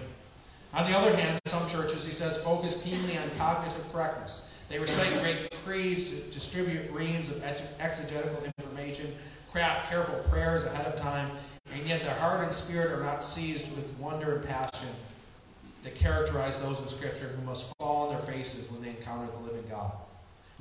On 0.73 0.91
the 0.91 0.97
other 0.97 1.15
hand, 1.17 1.41
some 1.47 1.67
churches, 1.69 2.05
he 2.05 2.13
says, 2.13 2.43
focus 2.43 2.83
keenly 2.83 3.19
on 3.19 3.29
cognitive 3.37 3.85
correctness. 3.93 4.55
They 4.69 4.79
recite 4.79 5.21
great 5.21 5.53
creeds, 5.65 6.11
to 6.11 6.33
distribute 6.33 6.91
reams 6.93 7.29
of 7.29 7.43
exegetical 7.81 8.45
information, 8.45 9.13
craft 9.51 9.91
careful 9.91 10.17
prayers 10.31 10.65
ahead 10.65 10.87
of 10.87 10.97
time, 10.97 11.31
and 11.75 11.87
yet 11.87 12.03
their 12.03 12.15
heart 12.15 12.45
and 12.45 12.53
spirit 12.53 12.97
are 12.97 13.03
not 13.03 13.25
seized 13.25 13.75
with 13.77 13.93
wonder 13.99 14.37
and 14.37 14.47
passion 14.47 14.89
that 15.83 15.95
characterize 15.95 16.63
those 16.63 16.79
in 16.81 16.89
Scripture 16.89 17.27
who 17.27 17.43
must 17.45 17.73
fall 17.79 18.09
on 18.09 18.11
their 18.11 18.23
faces 18.23 18.71
when 18.71 18.83
they 18.83 18.91
encounter 18.91 19.31
the 19.33 19.39
living 19.39 19.65
God. 19.69 19.93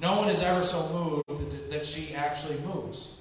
No 0.01 0.17
one 0.17 0.29
is 0.29 0.39
ever 0.39 0.63
so 0.63 1.23
moved 1.27 1.69
that 1.71 1.85
she 1.85 2.15
actually 2.15 2.57
moves. 2.59 3.19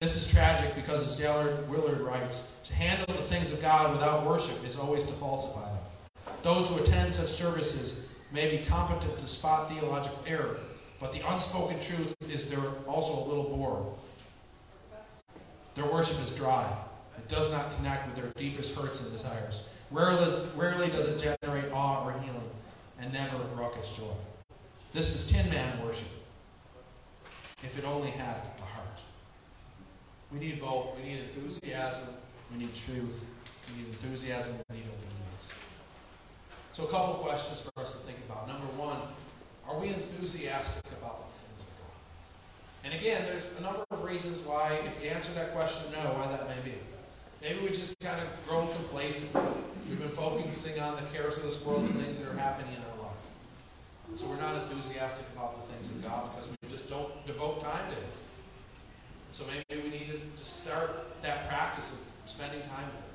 This 0.00 0.14
is 0.14 0.30
tragic 0.30 0.74
because, 0.74 1.02
as 1.02 1.18
Dallas 1.18 1.58
Willard 1.68 2.00
writes, 2.00 2.60
to 2.64 2.74
handle 2.74 3.06
the 3.06 3.22
things 3.22 3.50
of 3.50 3.62
God 3.62 3.90
without 3.90 4.26
worship 4.26 4.62
is 4.66 4.78
always 4.78 5.04
to 5.04 5.12
falsify 5.14 5.64
them. 5.64 5.82
Those 6.42 6.68
who 6.68 6.82
attend 6.82 7.14
such 7.14 7.28
services 7.28 8.14
may 8.30 8.54
be 8.54 8.62
competent 8.66 9.18
to 9.18 9.26
spot 9.26 9.70
theological 9.70 10.18
error, 10.26 10.58
but 11.00 11.12
the 11.12 11.26
unspoken 11.26 11.80
truth 11.80 12.14
is 12.30 12.50
they're 12.50 12.60
also 12.86 13.24
a 13.24 13.24
little 13.26 13.44
bored. 13.44 13.86
Their 15.76 15.86
worship 15.86 16.20
is 16.22 16.30
dry. 16.36 16.70
It 17.16 17.28
does 17.28 17.50
not 17.50 17.74
connect 17.76 18.06
with 18.06 18.16
their 18.16 18.30
deepest 18.36 18.78
hurts 18.78 19.00
and 19.00 19.10
desires. 19.10 19.66
Rarely, 19.90 20.42
rarely 20.56 20.88
does 20.88 21.08
it 21.08 21.36
generate 21.42 21.72
awe 21.72 22.06
or 22.06 22.12
healing, 22.20 22.50
and 23.00 23.10
never 23.14 23.38
raucous 23.56 23.96
joy. 23.96 24.12
This 24.94 25.12
is 25.12 25.32
tin 25.32 25.50
man 25.50 25.84
worship, 25.84 26.06
if 27.64 27.76
it 27.76 27.84
only 27.84 28.10
had 28.10 28.36
a 28.62 28.64
heart. 28.64 29.02
We 30.32 30.38
need 30.38 30.60
both. 30.60 30.96
We 30.96 31.08
need 31.08 31.18
enthusiasm, 31.18 32.14
we 32.52 32.58
need 32.58 32.72
truth. 32.76 33.26
We 33.66 33.82
need 33.82 33.88
enthusiasm, 33.88 34.54
we 34.70 34.76
need 34.76 34.84
obedience. 34.86 35.52
So, 36.70 36.84
a 36.84 36.86
couple 36.86 37.14
questions 37.14 37.62
for 37.62 37.82
us 37.82 37.94
to 37.94 38.06
think 38.06 38.18
about. 38.30 38.46
Number 38.46 38.66
one, 38.78 38.98
are 39.68 39.76
we 39.80 39.88
enthusiastic 39.88 40.86
about 41.02 41.18
the 41.18 41.24
things 41.42 41.62
of 41.62 41.74
God? 41.82 41.98
And 42.84 42.94
again, 42.94 43.24
there's 43.26 43.46
a 43.58 43.62
number 43.62 43.82
of 43.90 44.04
reasons 44.04 44.42
why, 44.46 44.78
if 44.86 45.02
you 45.02 45.10
answer 45.10 45.32
that 45.32 45.54
question 45.56 45.90
no, 45.90 46.10
why 46.10 46.28
that 46.28 46.46
may 46.46 46.70
be. 46.70 46.78
Maybe 47.42 47.66
we 47.66 47.74
just 47.74 47.98
kind 47.98 48.22
of 48.22 48.28
grown 48.46 48.68
complacent. 48.76 49.34
We've 49.88 49.98
been 49.98 50.08
focusing 50.08 50.78
on 50.78 50.94
the 50.94 51.02
cares 51.10 51.36
of 51.38 51.42
this 51.42 51.66
world 51.66 51.82
and 51.82 51.94
things 51.94 52.16
that 52.18 52.30
are 52.30 52.38
happening 52.38 52.74
in 52.74 52.78
our. 52.78 52.93
So 54.12 54.26
we're 54.28 54.40
not 54.40 54.54
enthusiastic 54.62 55.26
about 55.34 55.56
the 55.56 55.72
things 55.72 55.90
of 55.90 56.04
God 56.04 56.30
because 56.30 56.50
we 56.50 56.68
just 56.68 56.90
don't 56.90 57.26
devote 57.26 57.62
time 57.62 57.90
to 57.90 57.96
it. 57.96 58.12
So 59.30 59.44
maybe 59.48 59.82
we 59.82 59.90
need 59.90 60.06
to, 60.06 60.12
to 60.12 60.44
start 60.44 61.20
that 61.22 61.48
practice 61.48 61.92
of 61.92 62.30
spending 62.30 62.60
time 62.62 62.86
with 62.86 63.00
Him. 63.00 63.14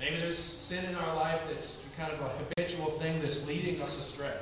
Maybe 0.00 0.16
there's 0.16 0.38
sin 0.38 0.84
in 0.88 0.94
our 0.94 1.14
life 1.16 1.42
that's 1.48 1.84
kind 1.98 2.12
of 2.12 2.20
a 2.20 2.28
habitual 2.28 2.86
thing 2.86 3.20
that's 3.20 3.46
leading 3.46 3.82
us 3.82 3.98
astray. 3.98 4.36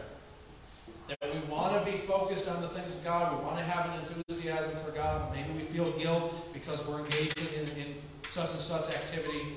That 1.08 1.18
we 1.34 1.40
want 1.52 1.84
to 1.84 1.90
be 1.90 1.98
focused 1.98 2.48
on 2.48 2.62
the 2.62 2.68
things 2.68 2.94
of 2.94 3.04
God, 3.04 3.36
we 3.36 3.44
want 3.44 3.58
to 3.58 3.64
have 3.64 3.98
an 3.98 4.16
enthusiasm 4.16 4.76
for 4.76 4.92
God, 4.92 5.28
but 5.28 5.36
maybe 5.36 5.52
we 5.52 5.64
feel 5.64 5.90
guilt 5.98 6.52
because 6.52 6.86
we're 6.86 7.00
engaging 7.00 7.60
in, 7.60 7.82
in 7.82 7.94
such 8.22 8.50
and 8.52 8.60
such 8.60 8.94
activity. 8.94 9.56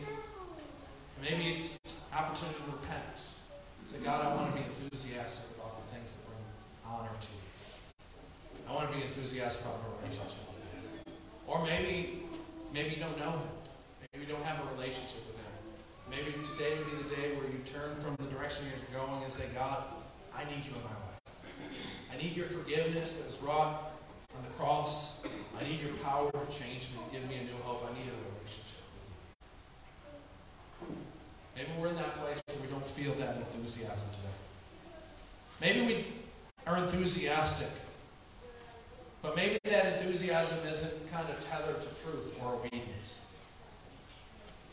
Maybe 1.21 1.53
it's 1.53 1.79
opportunity 2.13 2.59
to 2.59 2.71
repent. 2.71 3.35
Say, 3.95 4.03
God, 4.03 4.25
I 4.25 4.36
want 4.36 4.51
to 4.51 4.60
be 4.60 4.65
enthusiastic 4.67 5.55
about 5.55 5.79
the 5.79 5.95
things 5.95 6.12
that 6.12 6.27
bring 6.27 6.43
honor 6.84 7.15
to 7.15 7.27
you. 7.31 7.43
I 8.67 8.73
want 8.75 8.91
to 8.91 8.97
be 8.97 9.03
enthusiastic 9.03 9.65
about 9.65 9.79
my 9.88 10.03
relationship. 10.03 10.43
Or 11.47 11.63
maybe, 11.63 12.27
maybe 12.73 12.95
you 12.95 12.99
don't 12.99 13.17
know 13.17 13.39
Him. 13.39 13.47
Maybe 14.12 14.25
you 14.27 14.34
don't 14.34 14.43
have 14.43 14.60
a 14.60 14.67
relationship 14.75 15.23
with 15.31 15.39
Him. 15.39 15.53
Maybe 16.12 16.36
today 16.43 16.75
would 16.75 16.91
be 16.91 16.97
the 17.08 17.15
day 17.15 17.39
where 17.39 17.47
you 17.47 17.63
turn 17.63 17.95
from 18.03 18.19
the 18.19 18.27
direction 18.36 18.67
you're 18.67 18.99
going 18.99 19.23
and 19.23 19.31
say, 19.31 19.47
God, 19.55 19.84
I 20.36 20.43
need 20.43 20.67
you 20.67 20.75
in 20.75 20.84
my 20.84 20.91
life. 20.91 21.23
I 22.12 22.17
need 22.19 22.36
your 22.36 22.47
forgiveness 22.51 23.13
that 23.13 23.27
was 23.27 23.39
wrought 23.39 23.95
on 24.36 24.43
the 24.43 24.51
cross. 24.60 25.23
I 25.55 25.63
need 25.63 25.79
your 25.79 25.95
power 26.03 26.31
to 26.31 26.43
change 26.51 26.91
me, 26.91 26.99
give 27.13 27.23
me 27.29 27.38
a 27.38 27.43
new 27.47 27.55
hope. 27.63 27.88
I 27.88 27.95
need 27.95 28.12
a 28.12 28.17
relationship 28.36 28.84
with 28.91 29.08
you. 30.84 30.99
Maybe 31.55 31.71
we're 31.79 31.88
in 31.88 31.95
that 31.95 32.19
place 32.19 32.41
don't 32.75 32.85
feel 32.85 33.13
that 33.13 33.38
enthusiasm 33.38 34.07
today. 34.11 34.35
Maybe 35.61 35.85
we 35.85 36.05
are 36.67 36.77
enthusiastic, 36.77 37.69
but 39.21 39.33
maybe 39.33 39.57
that 39.63 39.93
enthusiasm 39.93 40.59
isn't 40.67 41.09
kind 41.09 41.29
of 41.29 41.39
tethered 41.39 41.81
to 41.81 41.88
truth 42.03 42.35
or 42.43 42.55
obedience. 42.55 43.31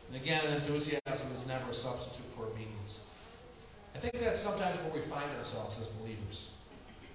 And 0.08 0.20
again, 0.20 0.44
enthusiasm 0.52 1.32
is 1.32 1.46
never 1.46 1.70
a 1.70 1.74
substitute 1.74 2.28
for 2.28 2.46
obedience. 2.46 3.08
I 3.94 3.98
think 3.98 4.18
that's 4.18 4.40
sometimes 4.40 4.76
where 4.78 4.94
we 4.94 5.00
find 5.00 5.30
ourselves 5.38 5.78
as 5.78 5.86
believers. 5.86 6.56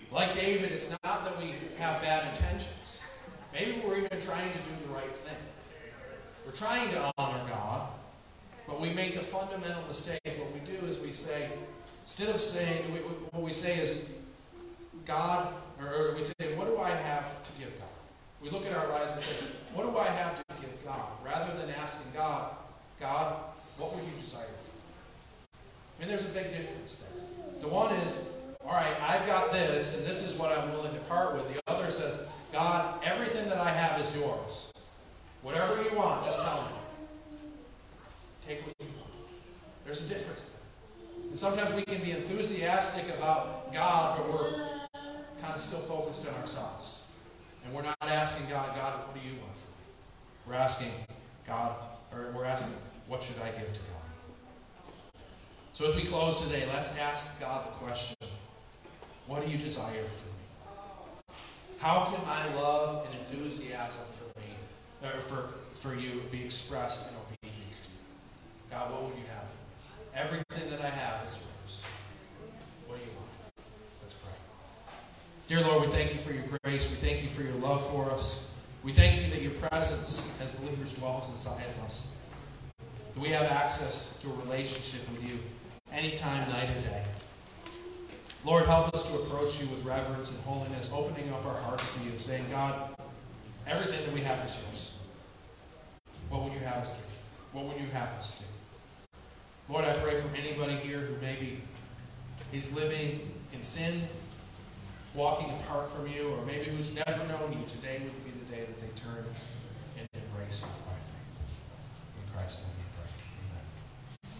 Like 0.09 0.33
David, 0.35 0.71
it's 0.71 0.89
not 0.89 1.25
that 1.25 1.37
we 1.37 1.53
have 1.79 2.01
bad 2.01 2.33
intentions. 2.33 3.05
Maybe 3.51 3.81
we're 3.85 3.97
even 3.97 4.21
trying 4.21 4.51
to 4.53 4.57
do 4.59 4.87
the 4.87 4.93
right 4.93 5.11
thing. 5.11 5.35
We're 6.45 6.53
trying 6.53 6.89
to 6.91 7.11
honor 7.17 7.43
God, 7.49 7.89
but 8.67 8.81
we 8.81 8.89
make 8.89 9.15
a 9.15 9.21
fundamental 9.21 9.81
mistake. 9.87 10.19
What 10.25 10.53
we 10.53 10.59
do 10.59 10.85
is 10.85 10.99
we 10.99 11.11
say, 11.11 11.49
instead 12.01 12.29
of 12.29 12.39
saying, 12.39 12.93
we, 12.93 12.99
what 12.99 13.41
we 13.41 13.51
say 13.51 13.79
is, 13.79 14.19
God, 15.05 15.53
or, 15.79 16.13
we 16.15 16.21
say, 16.21 16.33
what 16.55 16.67
do 16.67 16.77
I 16.77 16.89
have 16.89 17.41
to 17.43 17.51
give 17.59 17.71
God? 17.79 17.87
We 18.41 18.49
look 18.49 18.65
at 18.65 18.75
our 18.75 18.89
lives 18.89 19.13
and 19.13 19.21
say, 19.21 19.35
what 19.73 19.89
do 19.89 19.97
I 19.97 20.05
have 20.05 20.37
to 20.37 20.61
give 20.61 20.85
God? 20.85 21.07
Rather 21.25 21.57
than 21.57 21.69
asking 21.75 22.11
God, 22.13 22.51
God, 22.99 23.35
what 23.77 23.95
would 23.95 24.03
you 24.03 24.11
desire 24.17 24.45
for 24.45 24.71
me? 24.71 24.77
Mean, 25.99 26.09
there's 26.09 26.29
a 26.29 26.33
big 26.33 26.51
difference 26.51 27.07
there. 27.07 27.61
The 27.61 27.67
one 27.67 27.93
is, 27.95 28.33
all 28.65 28.73
right, 28.73 28.95
I've 29.01 29.25
got 29.25 29.51
this, 29.51 29.97
and 29.97 30.05
this 30.05 30.23
is 30.23 30.37
what 30.37 30.55
I'm 30.55 30.71
willing 30.71 30.93
to 30.93 30.99
part 31.01 31.33
with. 31.33 31.53
The 31.53 31.61
other 31.67 31.89
says, 31.89 32.27
God, 32.51 33.01
everything 33.03 33.47
that 33.49 33.57
I 33.57 33.69
have 33.69 33.99
is 34.01 34.15
yours. 34.15 34.73
Whatever 35.41 35.81
you 35.83 35.95
want, 35.95 36.23
just 36.23 36.39
tell 36.39 36.61
me. 36.63 36.67
Take 38.47 38.65
what 38.65 38.73
you 38.79 38.87
want. 38.97 39.11
There's 39.83 40.05
a 40.05 40.07
difference. 40.07 40.57
And 41.29 41.37
sometimes 41.37 41.73
we 41.73 41.81
can 41.81 42.01
be 42.01 42.11
enthusiastic 42.11 43.13
about 43.17 43.73
God, 43.73 44.17
but 44.17 44.33
we're 44.33 44.51
kind 45.41 45.53
of 45.53 45.59
still 45.59 45.79
focused 45.79 46.25
on 46.29 46.33
ourselves. 46.35 47.11
And 47.65 47.73
we're 47.73 47.81
not 47.81 47.97
asking 48.01 48.49
God, 48.49 48.73
God, 48.73 49.05
what 49.05 49.13
do 49.13 49.27
you 49.27 49.35
want 49.41 49.57
from 49.57 49.69
me? 49.71 50.47
We're 50.47 50.53
asking 50.53 50.91
God, 51.45 51.75
or 52.13 52.31
we're 52.33 52.45
asking, 52.45 52.71
what 53.07 53.21
should 53.21 53.35
I 53.41 53.49
give 53.49 53.73
to 53.73 53.79
God? 53.81 55.21
So 55.73 55.85
as 55.85 55.95
we 55.97 56.03
close 56.03 56.41
today, 56.41 56.65
let's 56.71 56.97
ask 56.97 57.41
God 57.41 57.65
the 57.65 57.85
question 57.85 58.15
What 59.27 59.45
do 59.45 59.51
you 59.51 59.57
desire 59.57 60.05
from 60.05 60.31
me? 60.31 61.35
How 61.79 62.05
can 62.05 62.25
my 62.25 62.55
love 62.55 63.05
and 63.07 63.19
enthusiasm 63.19 64.05
for 64.13 64.39
me, 64.39 64.47
or 65.03 65.19
for, 65.19 65.49
for 65.73 65.99
you, 65.99 66.21
be 66.31 66.45
expressed 66.45 67.09
in 67.09 67.15
obedience? 67.17 67.36
God, 68.69 68.91
what 68.91 69.03
would 69.03 69.15
you 69.15 69.23
have 69.33 69.47
for 69.47 69.57
me? 69.63 70.09
Everything 70.15 70.69
that 70.71 70.81
I 70.81 70.89
have 70.89 71.25
is 71.25 71.39
yours. 71.39 71.85
What 72.87 72.99
do 72.99 73.05
you 73.05 73.11
want? 73.15 73.29
Let's 74.01 74.13
pray. 74.13 74.33
Dear 75.47 75.61
Lord, 75.61 75.87
we 75.87 75.93
thank 75.93 76.13
you 76.13 76.19
for 76.19 76.33
your 76.33 76.43
grace. 76.63 76.89
We 76.89 77.07
thank 77.07 77.23
you 77.23 77.29
for 77.29 77.43
your 77.43 77.55
love 77.55 77.85
for 77.89 78.11
us. 78.11 78.53
We 78.83 78.91
thank 78.91 79.21
you 79.21 79.29
that 79.31 79.41
your 79.41 79.53
presence 79.53 80.39
as 80.41 80.59
believers 80.59 80.93
dwells 80.93 81.29
inside 81.29 81.65
of 81.65 81.83
us. 81.83 82.13
That 83.13 83.21
we 83.21 83.29
have 83.29 83.49
access 83.51 84.17
to 84.21 84.27
a 84.27 84.33
relationship 84.45 85.09
with 85.11 85.23
you 85.23 85.39
anytime, 85.91 86.47
night 86.49 86.69
and 86.69 86.83
day. 86.83 87.03
Lord, 88.45 88.65
help 88.65 88.93
us 88.93 89.09
to 89.09 89.17
approach 89.19 89.61
you 89.61 89.67
with 89.67 89.83
reverence 89.83 90.31
and 90.31 90.39
holiness, 90.45 90.91
opening 90.93 91.29
up 91.33 91.45
our 91.45 91.59
hearts 91.61 91.97
to 91.97 92.03
you, 92.03 92.11
saying, 92.17 92.45
God, 92.49 92.95
everything 93.65 94.05
that 94.05 94.13
we 94.13 94.21
have 94.21 94.45
is 94.45 94.61
yours. 94.63 95.07
What 96.29 96.43
would 96.43 96.53
you 96.53 96.59
have 96.59 96.77
us 96.77 96.97
do? 96.97 97.03
What 97.53 97.65
would 97.65 97.81
you 97.81 97.87
have 97.91 98.09
us 98.09 98.39
do? 98.39 98.45
Lord, 99.69 99.83
I 99.83 99.93
pray 99.97 100.15
for 100.15 100.33
anybody 100.37 100.75
here 100.75 100.99
who 100.99 101.19
maybe 101.21 101.59
is 102.53 102.73
living 102.73 103.33
in 103.51 103.61
sin, 103.61 104.01
walking 105.13 105.49
apart 105.59 105.89
from 105.89 106.07
you, 106.07 106.29
or 106.29 106.45
maybe 106.45 106.71
who's 106.71 106.95
never 106.95 107.27
known 107.27 107.51
you. 107.51 107.65
Today 107.67 107.99
would 108.01 108.23
be 108.23 108.31
the 108.31 108.49
day 108.49 108.63
that 108.65 108.79
they 108.79 108.87
turn 108.95 109.25
and 109.99 110.07
embrace 110.13 110.61
you 110.61 110.67
faith. 110.67 111.11
In 112.15 112.33
Christ's 112.33 112.63
name. 112.63 112.86